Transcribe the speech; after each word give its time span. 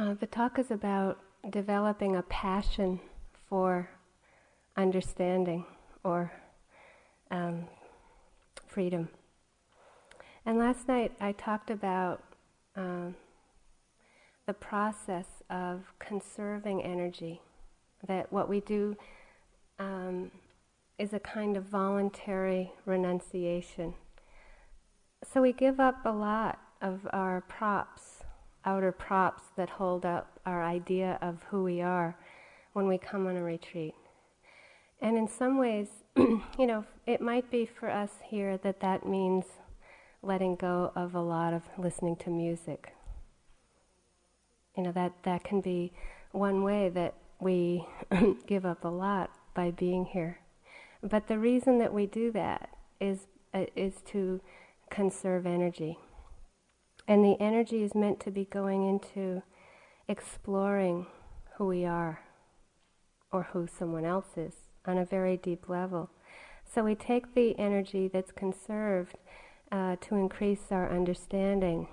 Uh, 0.00 0.14
the 0.14 0.26
talk 0.26 0.58
is 0.58 0.70
about 0.70 1.18
developing 1.50 2.16
a 2.16 2.22
passion 2.22 2.98
for 3.50 3.90
understanding 4.74 5.66
or 6.02 6.32
um, 7.30 7.68
freedom. 8.66 9.10
And 10.46 10.58
last 10.58 10.88
night 10.88 11.12
I 11.20 11.32
talked 11.32 11.68
about 11.68 12.24
um, 12.76 13.14
the 14.46 14.54
process 14.54 15.26
of 15.50 15.92
conserving 15.98 16.82
energy, 16.82 17.42
that 18.06 18.32
what 18.32 18.48
we 18.48 18.60
do 18.60 18.96
um, 19.78 20.30
is 20.98 21.12
a 21.12 21.20
kind 21.20 21.58
of 21.58 21.64
voluntary 21.64 22.72
renunciation. 22.86 23.92
So 25.30 25.42
we 25.42 25.52
give 25.52 25.78
up 25.78 25.96
a 26.06 26.12
lot 26.12 26.58
of 26.80 27.06
our 27.12 27.42
props, 27.42 28.19
outer 28.64 28.92
props 28.92 29.42
that 29.56 29.70
hold 29.70 30.04
up 30.04 30.38
our 30.44 30.62
idea 30.62 31.18
of 31.20 31.44
who 31.50 31.62
we 31.62 31.80
are 31.80 32.16
when 32.72 32.86
we 32.86 32.98
come 32.98 33.26
on 33.26 33.36
a 33.36 33.42
retreat. 33.42 33.94
And 35.00 35.16
in 35.16 35.28
some 35.28 35.58
ways, 35.58 35.88
you 36.16 36.66
know, 36.66 36.84
it 37.06 37.20
might 37.20 37.50
be 37.50 37.64
for 37.64 37.90
us 37.90 38.10
here 38.24 38.58
that 38.58 38.80
that 38.80 39.06
means 39.06 39.44
letting 40.22 40.56
go 40.56 40.92
of 40.94 41.14
a 41.14 41.20
lot 41.20 41.54
of 41.54 41.62
listening 41.78 42.16
to 42.16 42.30
music. 42.30 42.94
You 44.76 44.82
know, 44.82 44.92
that, 44.92 45.12
that 45.24 45.42
can 45.42 45.60
be 45.60 45.92
one 46.32 46.62
way 46.62 46.90
that 46.90 47.14
we 47.40 47.86
give 48.46 48.66
up 48.66 48.84
a 48.84 48.88
lot 48.88 49.30
by 49.54 49.70
being 49.70 50.04
here. 50.04 50.40
But 51.02 51.28
the 51.28 51.38
reason 51.38 51.78
that 51.78 51.94
we 51.94 52.06
do 52.06 52.30
that 52.32 52.68
is, 53.00 53.26
uh, 53.54 53.64
is 53.74 53.94
to 54.08 54.40
conserve 54.90 55.46
energy. 55.46 55.98
And 57.10 57.24
the 57.24 57.36
energy 57.42 57.82
is 57.82 57.92
meant 57.92 58.20
to 58.20 58.30
be 58.30 58.44
going 58.44 58.88
into 58.88 59.42
exploring 60.06 61.08
who 61.56 61.66
we 61.66 61.84
are 61.84 62.20
or 63.32 63.48
who 63.52 63.66
someone 63.66 64.04
else 64.04 64.36
is 64.36 64.54
on 64.86 64.96
a 64.96 65.04
very 65.04 65.36
deep 65.36 65.68
level. 65.68 66.10
So 66.64 66.84
we 66.84 66.94
take 66.94 67.34
the 67.34 67.58
energy 67.58 68.06
that's 68.06 68.30
conserved 68.30 69.16
uh, 69.72 69.96
to 70.02 70.14
increase 70.14 70.70
our 70.70 70.88
understanding 70.88 71.88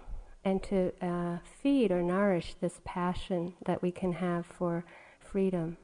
and 0.45 0.61
to 0.61 0.91
uh, 1.03 1.39
feed 1.63 1.91
or 1.91 2.03
nourish 2.03 2.53
this 2.61 2.79
passion 2.85 3.55
that 3.65 3.81
we 3.81 3.91
can 3.91 4.13
have 4.13 4.45
for 4.45 4.85
freedom. 5.19 5.77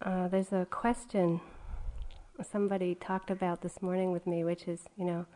Uh, 0.00 0.26
there's 0.28 0.54
a 0.54 0.66
question 0.70 1.42
somebody 2.42 2.94
talked 2.94 3.30
about 3.30 3.60
this 3.60 3.82
morning 3.82 4.10
with 4.10 4.26
me, 4.26 4.42
which 4.42 4.66
is, 4.66 4.84
you 4.96 5.04
know, 5.04 5.26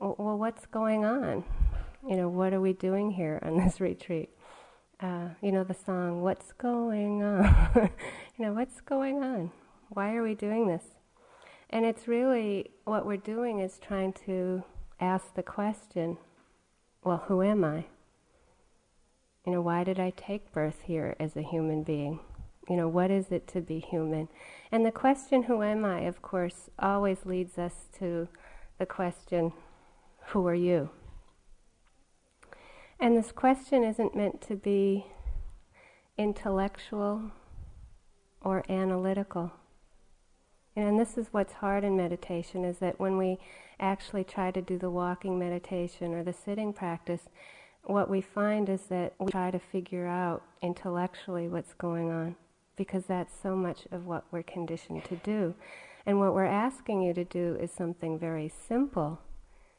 well, 0.00 0.38
what's 0.38 0.66
going 0.66 1.04
on? 1.04 1.44
You 2.08 2.16
know, 2.16 2.28
what 2.28 2.52
are 2.52 2.60
we 2.60 2.72
doing 2.72 3.10
here 3.10 3.40
on 3.42 3.56
this 3.64 3.80
retreat? 3.80 4.30
Uh, 5.00 5.28
you 5.42 5.52
know, 5.52 5.64
the 5.64 5.74
song, 5.74 6.22
What's 6.22 6.52
Going 6.52 7.22
On? 7.22 7.44
you 8.38 8.44
know, 8.44 8.52
what's 8.52 8.80
going 8.80 9.22
on? 9.22 9.50
Why 9.90 10.14
are 10.14 10.22
we 10.22 10.34
doing 10.34 10.66
this? 10.66 10.84
And 11.68 11.84
it's 11.84 12.08
really 12.08 12.70
what 12.84 13.04
we're 13.04 13.16
doing 13.16 13.60
is 13.60 13.78
trying 13.78 14.14
to 14.24 14.64
ask 15.00 15.34
the 15.34 15.42
question, 15.42 16.16
well, 17.04 17.24
who 17.26 17.42
am 17.42 17.64
I? 17.64 17.84
You 19.44 19.52
know, 19.52 19.60
why 19.60 19.84
did 19.84 20.00
I 20.00 20.10
take 20.16 20.52
birth 20.52 20.82
here 20.84 21.14
as 21.20 21.36
a 21.36 21.42
human 21.42 21.82
being? 21.82 22.20
You 22.68 22.76
know, 22.76 22.88
what 22.88 23.10
is 23.10 23.30
it 23.30 23.46
to 23.48 23.60
be 23.60 23.78
human? 23.78 24.28
And 24.72 24.84
the 24.84 24.90
question, 24.90 25.44
who 25.44 25.62
am 25.62 25.84
I, 25.84 26.00
of 26.00 26.22
course, 26.22 26.70
always 26.78 27.26
leads 27.26 27.58
us 27.58 27.86
to 27.98 28.28
the 28.78 28.86
question, 28.86 29.52
who 30.28 30.46
are 30.46 30.54
you? 30.54 30.90
And 32.98 33.16
this 33.16 33.32
question 33.32 33.84
isn't 33.84 34.16
meant 34.16 34.40
to 34.42 34.56
be 34.56 35.06
intellectual 36.16 37.30
or 38.40 38.64
analytical. 38.68 39.52
And 40.74 40.98
this 40.98 41.16
is 41.16 41.28
what's 41.30 41.54
hard 41.54 41.84
in 41.84 41.96
meditation 41.96 42.64
is 42.64 42.78
that 42.78 43.00
when 43.00 43.16
we 43.16 43.38
actually 43.80 44.24
try 44.24 44.50
to 44.50 44.62
do 44.62 44.78
the 44.78 44.90
walking 44.90 45.38
meditation 45.38 46.14
or 46.14 46.22
the 46.22 46.32
sitting 46.32 46.72
practice, 46.72 47.22
what 47.84 48.10
we 48.10 48.20
find 48.20 48.68
is 48.68 48.82
that 48.84 49.14
we 49.18 49.30
try 49.30 49.50
to 49.50 49.58
figure 49.58 50.06
out 50.06 50.42
intellectually 50.60 51.48
what's 51.48 51.74
going 51.74 52.10
on 52.10 52.36
because 52.76 53.06
that's 53.06 53.32
so 53.42 53.56
much 53.56 53.86
of 53.90 54.06
what 54.06 54.24
we're 54.30 54.42
conditioned 54.42 55.04
to 55.06 55.16
do. 55.16 55.54
And 56.04 56.20
what 56.20 56.34
we're 56.34 56.44
asking 56.44 57.02
you 57.02 57.14
to 57.14 57.24
do 57.24 57.56
is 57.60 57.70
something 57.72 58.18
very 58.18 58.48
simple. 58.48 59.20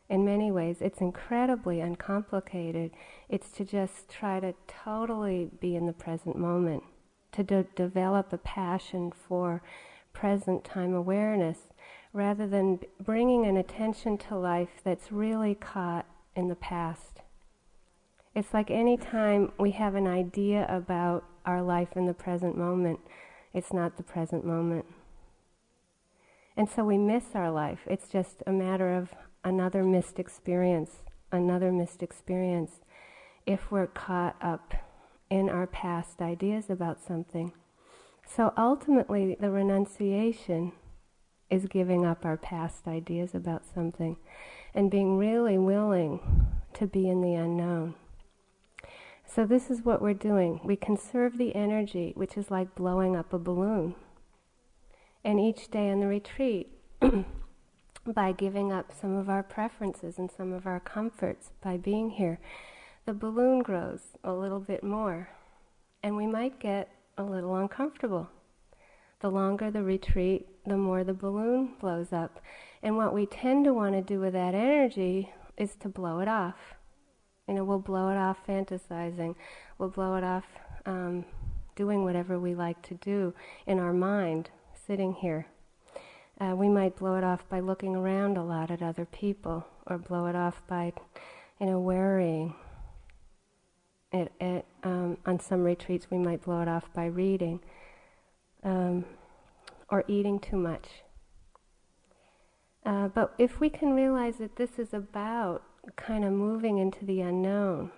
In 0.09 0.23
many 0.23 0.51
ways, 0.51 0.77
it's 0.79 1.01
incredibly 1.01 1.81
uncomplicated. 1.81 2.91
It's 3.27 3.49
to 3.51 3.65
just 3.65 4.09
try 4.09 4.39
to 4.39 4.53
totally 4.67 5.49
be 5.59 5.75
in 5.75 5.85
the 5.85 5.93
present 5.93 6.37
moment, 6.37 6.83
to 7.33 7.43
de- 7.43 7.67
develop 7.75 8.31
a 8.31 8.37
passion 8.37 9.11
for 9.11 9.61
present 10.13 10.63
time 10.63 10.93
awareness 10.93 11.57
rather 12.13 12.47
than 12.47 12.79
bringing 13.01 13.45
an 13.45 13.57
attention 13.57 14.17
to 14.17 14.35
life 14.35 14.81
that's 14.83 15.11
really 15.11 15.53
caught 15.53 16.05
in 16.35 16.47
the 16.47 16.55
past. 16.55 17.21
It's 18.33 18.53
like 18.53 18.71
any 18.71 18.97
time 18.97 19.51
we 19.59 19.71
have 19.71 19.95
an 19.95 20.07
idea 20.07 20.65
about 20.69 21.25
our 21.45 21.61
life 21.61 21.89
in 21.95 22.05
the 22.05 22.13
present 22.13 22.57
moment, 22.57 22.99
it's 23.53 23.73
not 23.73 23.97
the 23.97 24.03
present 24.03 24.45
moment. 24.45 24.85
And 26.55 26.69
so 26.69 26.83
we 26.83 26.97
miss 26.97 27.35
our 27.35 27.51
life. 27.51 27.79
It's 27.85 28.07
just 28.07 28.41
a 28.47 28.51
matter 28.51 28.95
of 28.95 29.13
another 29.47 29.83
missed 29.83 30.19
experience, 30.19 31.03
another 31.31 31.71
missed 31.71 32.03
experience, 32.03 32.81
if 33.45 33.71
we're 33.71 33.87
caught 33.87 34.35
up 34.41 34.73
in 35.29 35.49
our 35.49 35.65
past 35.67 36.21
ideas 36.21 36.69
about 36.69 37.01
something. 37.01 37.53
So 38.27 38.53
ultimately, 38.57 39.37
the 39.39 39.49
renunciation 39.49 40.73
is 41.49 41.65
giving 41.65 42.05
up 42.05 42.25
our 42.25 42.35
past 42.35 42.87
ideas 42.87 43.33
about 43.33 43.63
something 43.65 44.17
and 44.73 44.91
being 44.91 45.17
really 45.17 45.57
willing 45.57 46.19
to 46.73 46.85
be 46.85 47.09
in 47.09 47.21
the 47.21 47.33
unknown. 47.33 47.95
So, 49.25 49.45
this 49.45 49.69
is 49.69 49.83
what 49.83 50.01
we're 50.01 50.13
doing. 50.13 50.61
We 50.63 50.75
conserve 50.75 51.37
the 51.37 51.53
energy, 51.55 52.13
which 52.15 52.37
is 52.37 52.49
like 52.49 52.75
blowing 52.75 53.15
up 53.15 53.33
a 53.33 53.39
balloon. 53.39 53.95
And 55.23 55.39
each 55.39 55.69
day 55.69 55.89
in 55.89 55.99
the 55.99 56.07
retreat, 56.07 56.69
by 58.13 58.31
giving 58.31 58.71
up 58.71 58.91
some 58.91 59.15
of 59.15 59.29
our 59.29 59.43
preferences 59.43 60.17
and 60.17 60.31
some 60.31 60.53
of 60.53 60.65
our 60.65 60.79
comforts 60.79 61.51
by 61.61 61.77
being 61.77 62.11
here, 62.11 62.39
the 63.05 63.13
balloon 63.13 63.59
grows 63.59 64.01
a 64.23 64.33
little 64.33 64.59
bit 64.59 64.83
more. 64.83 65.29
And 66.03 66.15
we 66.15 66.27
might 66.27 66.59
get 66.59 66.89
a 67.17 67.23
little 67.23 67.55
uncomfortable. 67.55 68.29
The 69.19 69.29
longer 69.29 69.71
the 69.71 69.83
retreat, 69.83 70.47
the 70.65 70.77
more 70.77 71.03
the 71.03 71.13
balloon 71.13 71.73
blows 71.79 72.13
up. 72.13 72.39
And 72.83 72.97
what 72.97 73.13
we 73.13 73.25
tend 73.25 73.65
to 73.65 73.73
want 73.73 73.95
to 73.95 74.01
do 74.01 74.19
with 74.19 74.33
that 74.33 74.53
energy 74.53 75.31
is 75.57 75.75
to 75.77 75.89
blow 75.89 76.19
it 76.19 76.27
off. 76.27 76.75
You 77.47 77.55
know, 77.55 77.63
we'll 77.63 77.79
blow 77.79 78.09
it 78.09 78.17
off 78.17 78.37
fantasizing. 78.47 79.35
We'll 79.77 79.89
blow 79.89 80.15
it 80.15 80.23
off 80.23 80.45
um, 80.85 81.25
doing 81.75 82.03
whatever 82.03 82.39
we 82.39 82.53
like 82.53 82.81
to 82.83 82.93
do 82.95 83.33
in 83.65 83.79
our 83.79 83.93
mind, 83.93 84.49
sitting 84.85 85.13
here. 85.13 85.47
Uh, 86.39 86.55
we 86.55 86.69
might 86.69 86.95
blow 86.95 87.15
it 87.15 87.23
off 87.23 87.47
by 87.49 87.59
looking 87.59 87.95
around 87.95 88.37
a 88.37 88.43
lot 88.43 88.69
at 88.69 88.81
other 88.81 89.05
people, 89.05 89.65
or 89.87 89.97
blow 89.97 90.27
it 90.27 90.35
off 90.35 90.61
by, 90.67 90.93
you 91.59 91.65
know, 91.65 91.79
worrying. 91.79 92.53
It, 94.11 94.31
it, 94.39 94.65
um, 94.83 95.17
on 95.25 95.39
some 95.39 95.63
retreats, 95.63 96.07
we 96.09 96.17
might 96.17 96.43
blow 96.43 96.61
it 96.61 96.67
off 96.67 96.93
by 96.93 97.05
reading 97.07 97.59
um, 98.63 99.05
or 99.89 100.03
eating 100.07 100.39
too 100.39 100.57
much. 100.57 100.87
Uh, 102.85 103.07
but 103.09 103.33
if 103.37 103.59
we 103.59 103.69
can 103.69 103.93
realize 103.93 104.37
that 104.37 104.55
this 104.55 104.79
is 104.79 104.93
about 104.93 105.63
kind 105.95 106.23
of 106.23 106.31
moving 106.31 106.77
into 106.77 107.03
the 107.03 107.19
unknown, 107.19 107.91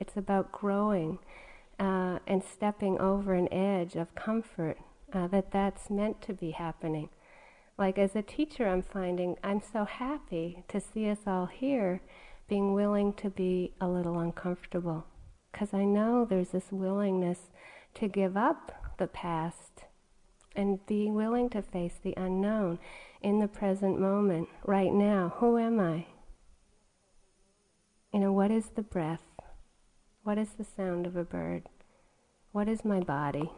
it's 0.00 0.16
about 0.16 0.52
growing 0.52 1.18
uh, 1.78 2.18
and 2.26 2.42
stepping 2.42 2.98
over 2.98 3.34
an 3.34 3.52
edge 3.52 3.94
of 3.94 4.14
comfort, 4.14 4.78
uh, 5.12 5.26
that 5.26 5.50
that's 5.50 5.90
meant 5.90 6.22
to 6.22 6.32
be 6.32 6.52
happening. 6.52 7.08
Like 7.78 7.98
as 7.98 8.14
a 8.14 8.22
teacher, 8.22 8.68
I'm 8.68 8.82
finding 8.82 9.36
I'm 9.42 9.60
so 9.60 9.84
happy 9.84 10.64
to 10.68 10.80
see 10.80 11.08
us 11.08 11.20
all 11.26 11.46
here 11.46 12.02
being 12.48 12.74
willing 12.74 13.12
to 13.14 13.30
be 13.30 13.72
a 13.80 13.88
little 13.88 14.18
uncomfortable. 14.18 15.06
Because 15.50 15.72
I 15.72 15.84
know 15.84 16.24
there's 16.24 16.50
this 16.50 16.70
willingness 16.70 17.50
to 17.94 18.08
give 18.08 18.36
up 18.36 18.72
the 18.98 19.06
past 19.06 19.84
and 20.54 20.84
be 20.86 21.10
willing 21.10 21.48
to 21.50 21.62
face 21.62 21.98
the 22.02 22.14
unknown 22.16 22.78
in 23.22 23.38
the 23.38 23.48
present 23.48 23.98
moment, 23.98 24.48
right 24.64 24.92
now. 24.92 25.34
Who 25.36 25.56
am 25.58 25.80
I? 25.80 26.06
You 28.12 28.20
know, 28.20 28.32
what 28.32 28.50
is 28.50 28.70
the 28.74 28.82
breath? 28.82 29.22
What 30.24 30.38
is 30.38 30.50
the 30.50 30.64
sound 30.64 31.06
of 31.06 31.16
a 31.16 31.24
bird? 31.24 31.68
What 32.52 32.68
is 32.68 32.84
my 32.84 33.00
body? 33.00 33.50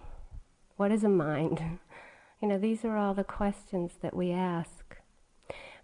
What 0.76 0.92
is 0.92 1.02
a 1.02 1.08
mind? 1.08 1.60
you 2.44 2.50
know, 2.50 2.58
these 2.58 2.84
are 2.84 2.98
all 2.98 3.14
the 3.14 3.24
questions 3.24 3.92
that 4.02 4.14
we 4.14 4.30
ask. 4.30 4.98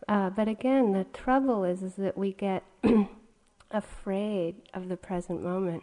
Uh, 0.06 0.28
but 0.28 0.46
again, 0.46 0.92
the 0.92 1.04
trouble 1.04 1.64
is, 1.64 1.82
is 1.82 1.94
that 1.94 2.18
we 2.18 2.34
get 2.34 2.64
afraid 3.70 4.56
of 4.74 4.90
the 4.90 4.96
present 4.98 5.42
moment. 5.42 5.82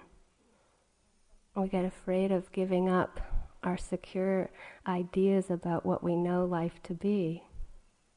We 1.55 1.67
get 1.67 1.83
afraid 1.83 2.31
of 2.31 2.51
giving 2.51 2.89
up 2.89 3.19
our 3.63 3.75
secure 3.75 4.51
ideas 4.85 5.49
about 5.49 5.83
what 5.83 6.03
we 6.03 6.15
know 6.15 6.45
life 6.45 6.79
to 6.83 6.93
be, 6.93 7.41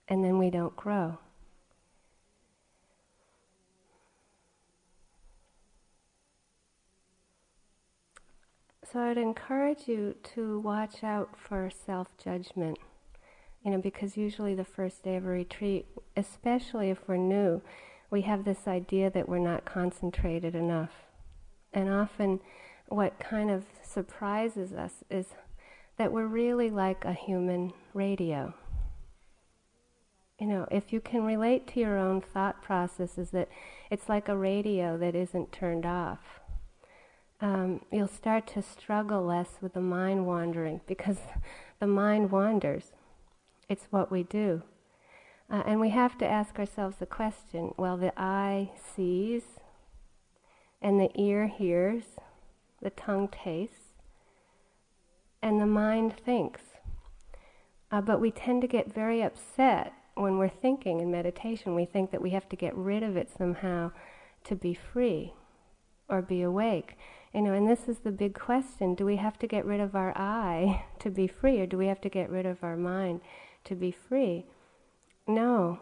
and 0.06 0.22
then 0.22 0.36
we 0.36 0.50
don't 0.50 0.76
grow. 0.76 1.18
So 8.92 8.98
I'd 8.98 9.18
encourage 9.18 9.86
you 9.86 10.16
to 10.34 10.58
watch 10.60 11.04
out 11.04 11.36
for 11.36 11.70
self 11.70 12.08
judgment. 12.18 12.78
You 13.64 13.70
know, 13.70 13.78
because 13.78 14.16
usually 14.16 14.54
the 14.54 14.64
first 14.64 15.04
day 15.04 15.16
of 15.16 15.26
a 15.26 15.28
retreat, 15.28 15.86
especially 16.16 16.90
if 16.90 16.98
we're 17.06 17.16
new, 17.16 17.62
we 18.10 18.22
have 18.22 18.44
this 18.44 18.66
idea 18.66 19.10
that 19.10 19.28
we're 19.28 19.38
not 19.38 19.64
concentrated 19.64 20.56
enough. 20.56 20.90
And 21.72 21.88
often, 21.88 22.40
what 22.88 23.20
kind 23.20 23.50
of 23.50 23.64
surprises 23.84 24.72
us 24.72 25.04
is 25.08 25.26
that 25.96 26.10
we're 26.10 26.26
really 26.26 26.70
like 26.70 27.04
a 27.04 27.12
human 27.12 27.72
radio. 27.94 28.54
You 30.40 30.46
know, 30.46 30.66
if 30.70 30.92
you 30.92 31.00
can 31.00 31.22
relate 31.22 31.68
to 31.68 31.80
your 31.80 31.96
own 31.96 32.22
thought 32.22 32.60
processes, 32.62 33.30
that 33.30 33.50
it's 33.90 34.08
like 34.08 34.28
a 34.28 34.36
radio 34.36 34.96
that 34.98 35.14
isn't 35.14 35.52
turned 35.52 35.86
off 35.86 36.39
um, 37.40 37.80
you'll 37.90 38.08
start 38.08 38.46
to 38.48 38.62
struggle 38.62 39.22
less 39.22 39.58
with 39.60 39.72
the 39.74 39.80
mind 39.80 40.26
wandering 40.26 40.80
because 40.86 41.18
the 41.80 41.86
mind 41.86 42.30
wanders. 42.30 42.92
It's 43.68 43.86
what 43.90 44.10
we 44.10 44.22
do. 44.22 44.62
Uh, 45.50 45.62
and 45.66 45.80
we 45.80 45.90
have 45.90 46.16
to 46.18 46.26
ask 46.26 46.58
ourselves 46.58 46.96
the 46.98 47.06
question 47.06 47.74
well, 47.76 47.96
the 47.96 48.12
eye 48.16 48.70
sees, 48.94 49.42
and 50.80 51.00
the 51.00 51.10
ear 51.20 51.48
hears, 51.48 52.04
the 52.80 52.90
tongue 52.90 53.28
tastes, 53.28 53.94
and 55.42 55.60
the 55.60 55.66
mind 55.66 56.14
thinks. 56.16 56.62
Uh, 57.90 58.00
but 58.00 58.20
we 58.20 58.30
tend 58.30 58.62
to 58.62 58.68
get 58.68 58.92
very 58.92 59.22
upset 59.22 59.92
when 60.14 60.38
we're 60.38 60.48
thinking 60.48 61.00
in 61.00 61.10
meditation. 61.10 61.74
We 61.74 61.84
think 61.84 62.12
that 62.12 62.22
we 62.22 62.30
have 62.30 62.48
to 62.50 62.56
get 62.56 62.74
rid 62.76 63.02
of 63.02 63.16
it 63.16 63.28
somehow 63.36 63.90
to 64.44 64.54
be 64.54 64.74
free 64.74 65.34
or 66.08 66.22
be 66.22 66.42
awake. 66.42 66.96
You 67.32 67.42
know, 67.42 67.52
and 67.52 67.68
this 67.68 67.88
is 67.88 67.98
the 68.00 68.10
big 68.10 68.34
question. 68.34 68.94
Do 68.94 69.04
we 69.04 69.16
have 69.16 69.38
to 69.38 69.46
get 69.46 69.64
rid 69.64 69.80
of 69.80 69.94
our 69.94 70.12
I 70.16 70.84
to 70.98 71.10
be 71.10 71.28
free, 71.28 71.60
or 71.60 71.66
do 71.66 71.78
we 71.78 71.86
have 71.86 72.00
to 72.00 72.08
get 72.08 72.28
rid 72.28 72.44
of 72.44 72.64
our 72.64 72.76
mind 72.76 73.20
to 73.64 73.76
be 73.76 73.92
free? 73.92 74.46
No, 75.28 75.78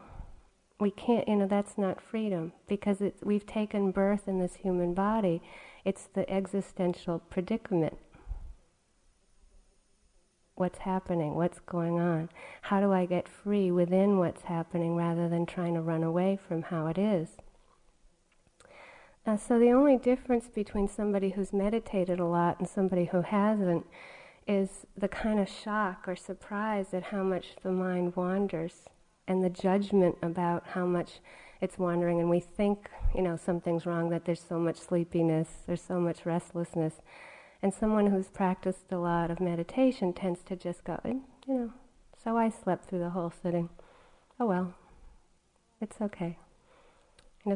we 0.79 0.91
can't, 0.91 1.27
you 1.27 1.37
know, 1.37 1.47
that's 1.47 1.79
not 1.79 2.03
freedom 2.03 2.53
because 2.69 3.03
we've 3.23 3.47
taken 3.47 3.91
birth 3.91 4.29
in 4.29 4.39
this 4.39 4.57
human 4.57 4.93
body. 4.93 5.43
It's 5.85 6.09
the 6.13 6.29
existential 6.31 7.21
predicament. 7.31 7.97
What's 10.55 10.81
happening? 10.81 11.35
What's 11.35 11.61
going 11.61 11.99
on? 11.99 12.29
How 12.63 12.81
do 12.81 12.93
I 12.93 13.07
get 13.07 13.29
free 13.29 13.71
within 13.71 14.19
what's 14.19 14.43
happening 14.43 14.97
rather 14.97 15.29
than 15.29 15.47
trying 15.47 15.75
to 15.75 15.81
run 15.81 16.03
away 16.03 16.37
from 16.37 16.63
how 16.63 16.89
it 16.89 16.99
is? 16.99 17.29
Uh, 19.29 19.37
so 19.37 19.59
the 19.59 19.71
only 19.71 19.99
difference 19.99 20.49
between 20.49 20.89
somebody 20.89 21.29
who's 21.29 21.53
meditated 21.53 22.19
a 22.19 22.25
lot 22.25 22.59
and 22.59 22.67
somebody 22.67 23.05
who 23.05 23.21
hasn't 23.21 23.85
is 24.47 24.87
the 24.97 25.07
kind 25.07 25.39
of 25.39 25.47
shock 25.47 26.09
or 26.09 26.17
surprise 26.17 26.95
at 26.95 27.03
how 27.03 27.23
much 27.23 27.49
the 27.63 27.71
mind 27.71 28.17
wanders 28.17 28.89
and 29.27 29.45
the 29.45 29.51
judgment 29.51 30.17
about 30.23 30.69
how 30.69 30.87
much 30.87 31.21
it's 31.61 31.79
wandering. 31.79 32.21
And 32.21 32.31
we 32.31 32.41
think 32.41 32.89
you 33.15 33.21
know 33.21 33.37
something's 33.37 33.85
wrong 33.85 34.09
that 34.09 34.25
there's 34.25 34.41
so 34.41 34.59
much 34.59 34.77
sleepiness 34.79 35.49
there's 35.67 35.83
so 35.83 36.01
much 36.01 36.25
restlessness. 36.25 36.95
And 37.61 37.75
someone 37.75 38.07
who's 38.07 38.29
practiced 38.29 38.91
a 38.93 38.97
lot 38.97 39.31
of 39.31 39.41
meditation 39.41 40.15
tends 40.15 40.43
to 40.45 40.57
just 40.57 40.85
go 40.85 40.99
you 41.05 41.23
know 41.47 41.73
so 42.25 42.39
i 42.39 42.49
slept 42.49 42.89
through 42.89 43.01
the 43.01 43.11
whole 43.11 43.31
sitting. 43.43 43.69
Oh 44.41 44.47
well 44.47 44.73
it's 45.83 46.01
okay 46.01 46.39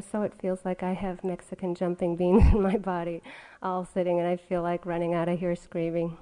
so 0.01 0.21
it 0.21 0.33
feels 0.33 0.59
like 0.63 0.81
I 0.81 0.93
have 0.93 1.23
Mexican 1.23 1.75
jumping 1.75 2.15
beans 2.17 2.53
in 2.53 2.61
my 2.61 2.77
body, 2.77 3.21
all 3.61 3.85
sitting, 3.85 4.19
and 4.19 4.27
I 4.27 4.37
feel 4.37 4.61
like 4.61 4.85
running 4.85 5.13
out 5.13 5.29
of 5.29 5.39
here 5.39 5.55
screaming. 5.55 6.17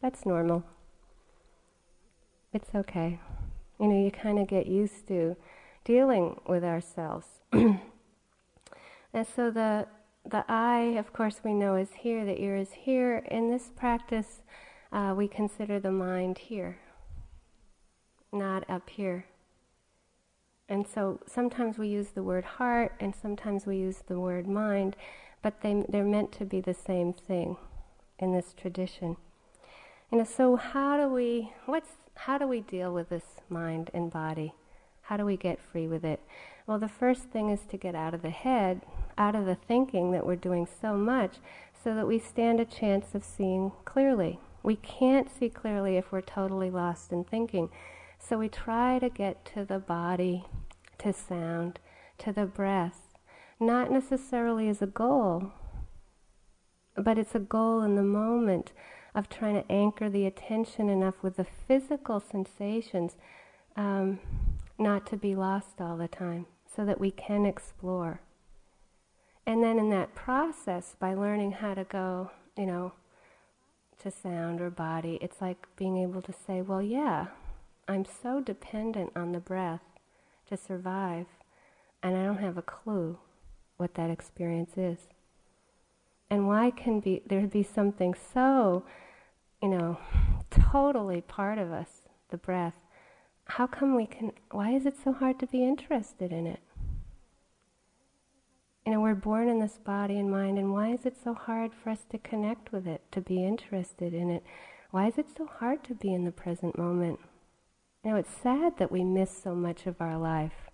That's 0.00 0.24
normal. 0.24 0.64
It's 2.52 2.74
okay. 2.74 3.20
You 3.78 3.88
know, 3.88 4.04
you 4.04 4.10
kind 4.10 4.38
of 4.38 4.48
get 4.48 4.66
used 4.66 5.06
to 5.08 5.36
dealing 5.84 6.40
with 6.48 6.64
ourselves. 6.64 7.26
and 7.52 7.78
so 9.34 9.50
the 9.50 9.86
the 10.24 10.44
eye, 10.48 10.96
of 10.98 11.12
course, 11.12 11.40
we 11.42 11.54
know 11.54 11.76
is 11.76 11.90
here. 12.00 12.24
The 12.24 12.40
ear 12.40 12.56
is 12.56 12.72
here. 12.72 13.18
In 13.30 13.50
this 13.50 13.70
practice, 13.74 14.42
uh, 14.92 15.14
we 15.16 15.26
consider 15.28 15.80
the 15.80 15.90
mind 15.90 16.38
here, 16.38 16.78
not 18.32 18.68
up 18.68 18.90
here. 18.90 19.24
And 20.68 20.86
so 20.86 21.20
sometimes 21.26 21.78
we 21.78 21.88
use 21.88 22.08
the 22.08 22.22
word 22.22 22.44
heart 22.44 22.92
and 23.00 23.14
sometimes 23.14 23.66
we 23.66 23.78
use 23.78 24.02
the 24.06 24.20
word 24.20 24.46
mind, 24.46 24.96
but 25.42 25.62
they, 25.62 25.84
they're 25.88 26.04
meant 26.04 26.32
to 26.32 26.44
be 26.44 26.60
the 26.60 26.74
same 26.74 27.12
thing 27.12 27.56
in 28.18 28.32
this 28.32 28.52
tradition. 28.54 29.16
You 30.10 30.18
know, 30.18 30.24
so 30.24 30.56
how 30.56 30.96
do 30.96 31.08
we 31.12 31.52
what's 31.66 31.90
how 32.14 32.38
do 32.38 32.46
we 32.46 32.60
deal 32.60 32.92
with 32.92 33.08
this 33.08 33.40
mind 33.48 33.90
and 33.94 34.10
body? 34.10 34.54
How 35.02 35.16
do 35.16 35.24
we 35.24 35.36
get 35.36 35.60
free 35.60 35.86
with 35.86 36.04
it? 36.04 36.20
Well, 36.66 36.78
the 36.78 36.88
first 36.88 37.24
thing 37.24 37.48
is 37.48 37.60
to 37.70 37.76
get 37.76 37.94
out 37.94 38.12
of 38.12 38.22
the 38.22 38.30
head, 38.30 38.82
out 39.16 39.34
of 39.34 39.46
the 39.46 39.54
thinking 39.54 40.10
that 40.12 40.26
we're 40.26 40.36
doing 40.36 40.66
so 40.80 40.96
much, 40.96 41.36
so 41.82 41.94
that 41.94 42.06
we 42.06 42.18
stand 42.18 42.60
a 42.60 42.64
chance 42.64 43.14
of 43.14 43.24
seeing 43.24 43.72
clearly. 43.84 44.38
We 44.62 44.76
can't 44.76 45.30
see 45.30 45.48
clearly 45.48 45.96
if 45.96 46.12
we're 46.12 46.20
totally 46.20 46.70
lost 46.70 47.12
in 47.12 47.24
thinking. 47.24 47.70
So 48.18 48.38
we 48.38 48.48
try 48.48 48.98
to 48.98 49.08
get 49.08 49.44
to 49.54 49.64
the 49.64 49.78
body, 49.78 50.44
to 50.98 51.12
sound, 51.12 51.78
to 52.18 52.32
the 52.32 52.46
breath, 52.46 53.14
not 53.58 53.90
necessarily 53.90 54.68
as 54.68 54.82
a 54.82 54.86
goal, 54.86 55.52
but 56.96 57.18
it's 57.18 57.34
a 57.34 57.40
goal 57.40 57.82
in 57.82 57.94
the 57.94 58.02
moment 58.02 58.72
of 59.14 59.28
trying 59.28 59.54
to 59.54 59.72
anchor 59.72 60.10
the 60.10 60.26
attention 60.26 60.88
enough 60.88 61.22
with 61.22 61.36
the 61.36 61.44
physical 61.44 62.20
sensations 62.20 63.16
um, 63.76 64.18
not 64.78 65.06
to 65.06 65.16
be 65.16 65.34
lost 65.34 65.80
all 65.80 65.96
the 65.96 66.08
time 66.08 66.46
so 66.66 66.84
that 66.84 67.00
we 67.00 67.10
can 67.10 67.46
explore. 67.46 68.20
And 69.46 69.62
then 69.62 69.78
in 69.78 69.90
that 69.90 70.14
process, 70.14 70.94
by 70.98 71.14
learning 71.14 71.52
how 71.52 71.74
to 71.74 71.84
go, 71.84 72.30
you 72.56 72.66
know, 72.66 72.92
to 74.02 74.10
sound 74.10 74.60
or 74.60 74.70
body, 74.70 75.18
it's 75.22 75.40
like 75.40 75.66
being 75.76 75.96
able 75.96 76.22
to 76.22 76.32
say, 76.32 76.60
well, 76.60 76.82
yeah, 76.82 77.28
I'm 77.90 78.04
so 78.04 78.40
dependent 78.40 79.12
on 79.16 79.32
the 79.32 79.40
breath 79.40 79.80
to 80.48 80.58
survive, 80.58 81.26
and 82.02 82.14
I 82.14 82.22
don't 82.22 82.36
have 82.36 82.58
a 82.58 82.62
clue 82.62 83.18
what 83.78 83.94
that 83.94 84.10
experience 84.10 84.76
is. 84.76 85.08
And 86.28 86.46
why 86.46 86.70
can 86.70 87.00
be 87.00 87.22
there 87.26 87.46
be 87.46 87.62
something 87.62 88.14
so, 88.14 88.84
you 89.62 89.70
know, 89.70 89.98
totally 90.50 91.22
part 91.22 91.56
of 91.56 91.72
us, 91.72 92.02
the 92.28 92.36
breath? 92.36 92.74
How 93.46 93.66
come 93.66 93.96
we 93.96 94.04
can? 94.04 94.32
Why 94.50 94.72
is 94.72 94.84
it 94.84 94.96
so 95.02 95.12
hard 95.14 95.38
to 95.38 95.46
be 95.46 95.64
interested 95.64 96.30
in 96.30 96.46
it? 96.46 96.60
You 98.84 98.92
know, 98.92 99.00
we're 99.00 99.14
born 99.14 99.48
in 99.48 99.60
this 99.60 99.78
body 99.82 100.18
and 100.18 100.30
mind, 100.30 100.58
and 100.58 100.74
why 100.74 100.88
is 100.92 101.06
it 101.06 101.16
so 101.16 101.32
hard 101.32 101.72
for 101.72 101.88
us 101.88 102.04
to 102.10 102.18
connect 102.18 102.70
with 102.70 102.86
it, 102.86 103.00
to 103.12 103.22
be 103.22 103.46
interested 103.46 104.12
in 104.12 104.28
it? 104.28 104.44
Why 104.90 105.06
is 105.08 105.16
it 105.16 105.26
so 105.34 105.46
hard 105.46 105.82
to 105.84 105.94
be 105.94 106.12
in 106.12 106.24
the 106.24 106.32
present 106.32 106.76
moment? 106.76 107.18
Know, 108.04 108.16
it's 108.16 108.30
sad 108.42 108.78
that 108.78 108.92
we 108.92 109.04
miss 109.04 109.36
so 109.42 109.54
much 109.54 109.86
of 109.86 110.00
our 110.00 110.16
life. 110.16 110.70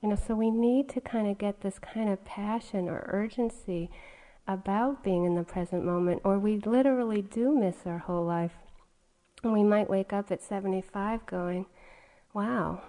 You 0.00 0.08
know, 0.08 0.16
so 0.16 0.34
we 0.34 0.50
need 0.50 0.88
to 0.90 1.00
kind 1.00 1.28
of 1.28 1.38
get 1.38 1.60
this 1.60 1.78
kind 1.78 2.08
of 2.08 2.24
passion 2.24 2.88
or 2.88 3.04
urgency 3.08 3.90
about 4.46 5.04
being 5.04 5.24
in 5.24 5.34
the 5.34 5.42
present 5.42 5.84
moment, 5.84 6.22
or 6.24 6.38
we 6.38 6.58
literally 6.58 7.22
do 7.22 7.54
miss 7.54 7.86
our 7.86 7.98
whole 7.98 8.24
life. 8.24 8.52
And 9.42 9.52
we 9.52 9.62
might 9.62 9.90
wake 9.90 10.12
up 10.12 10.30
at 10.30 10.42
75 10.42 11.26
going, 11.26 11.66
wow, 12.32 12.82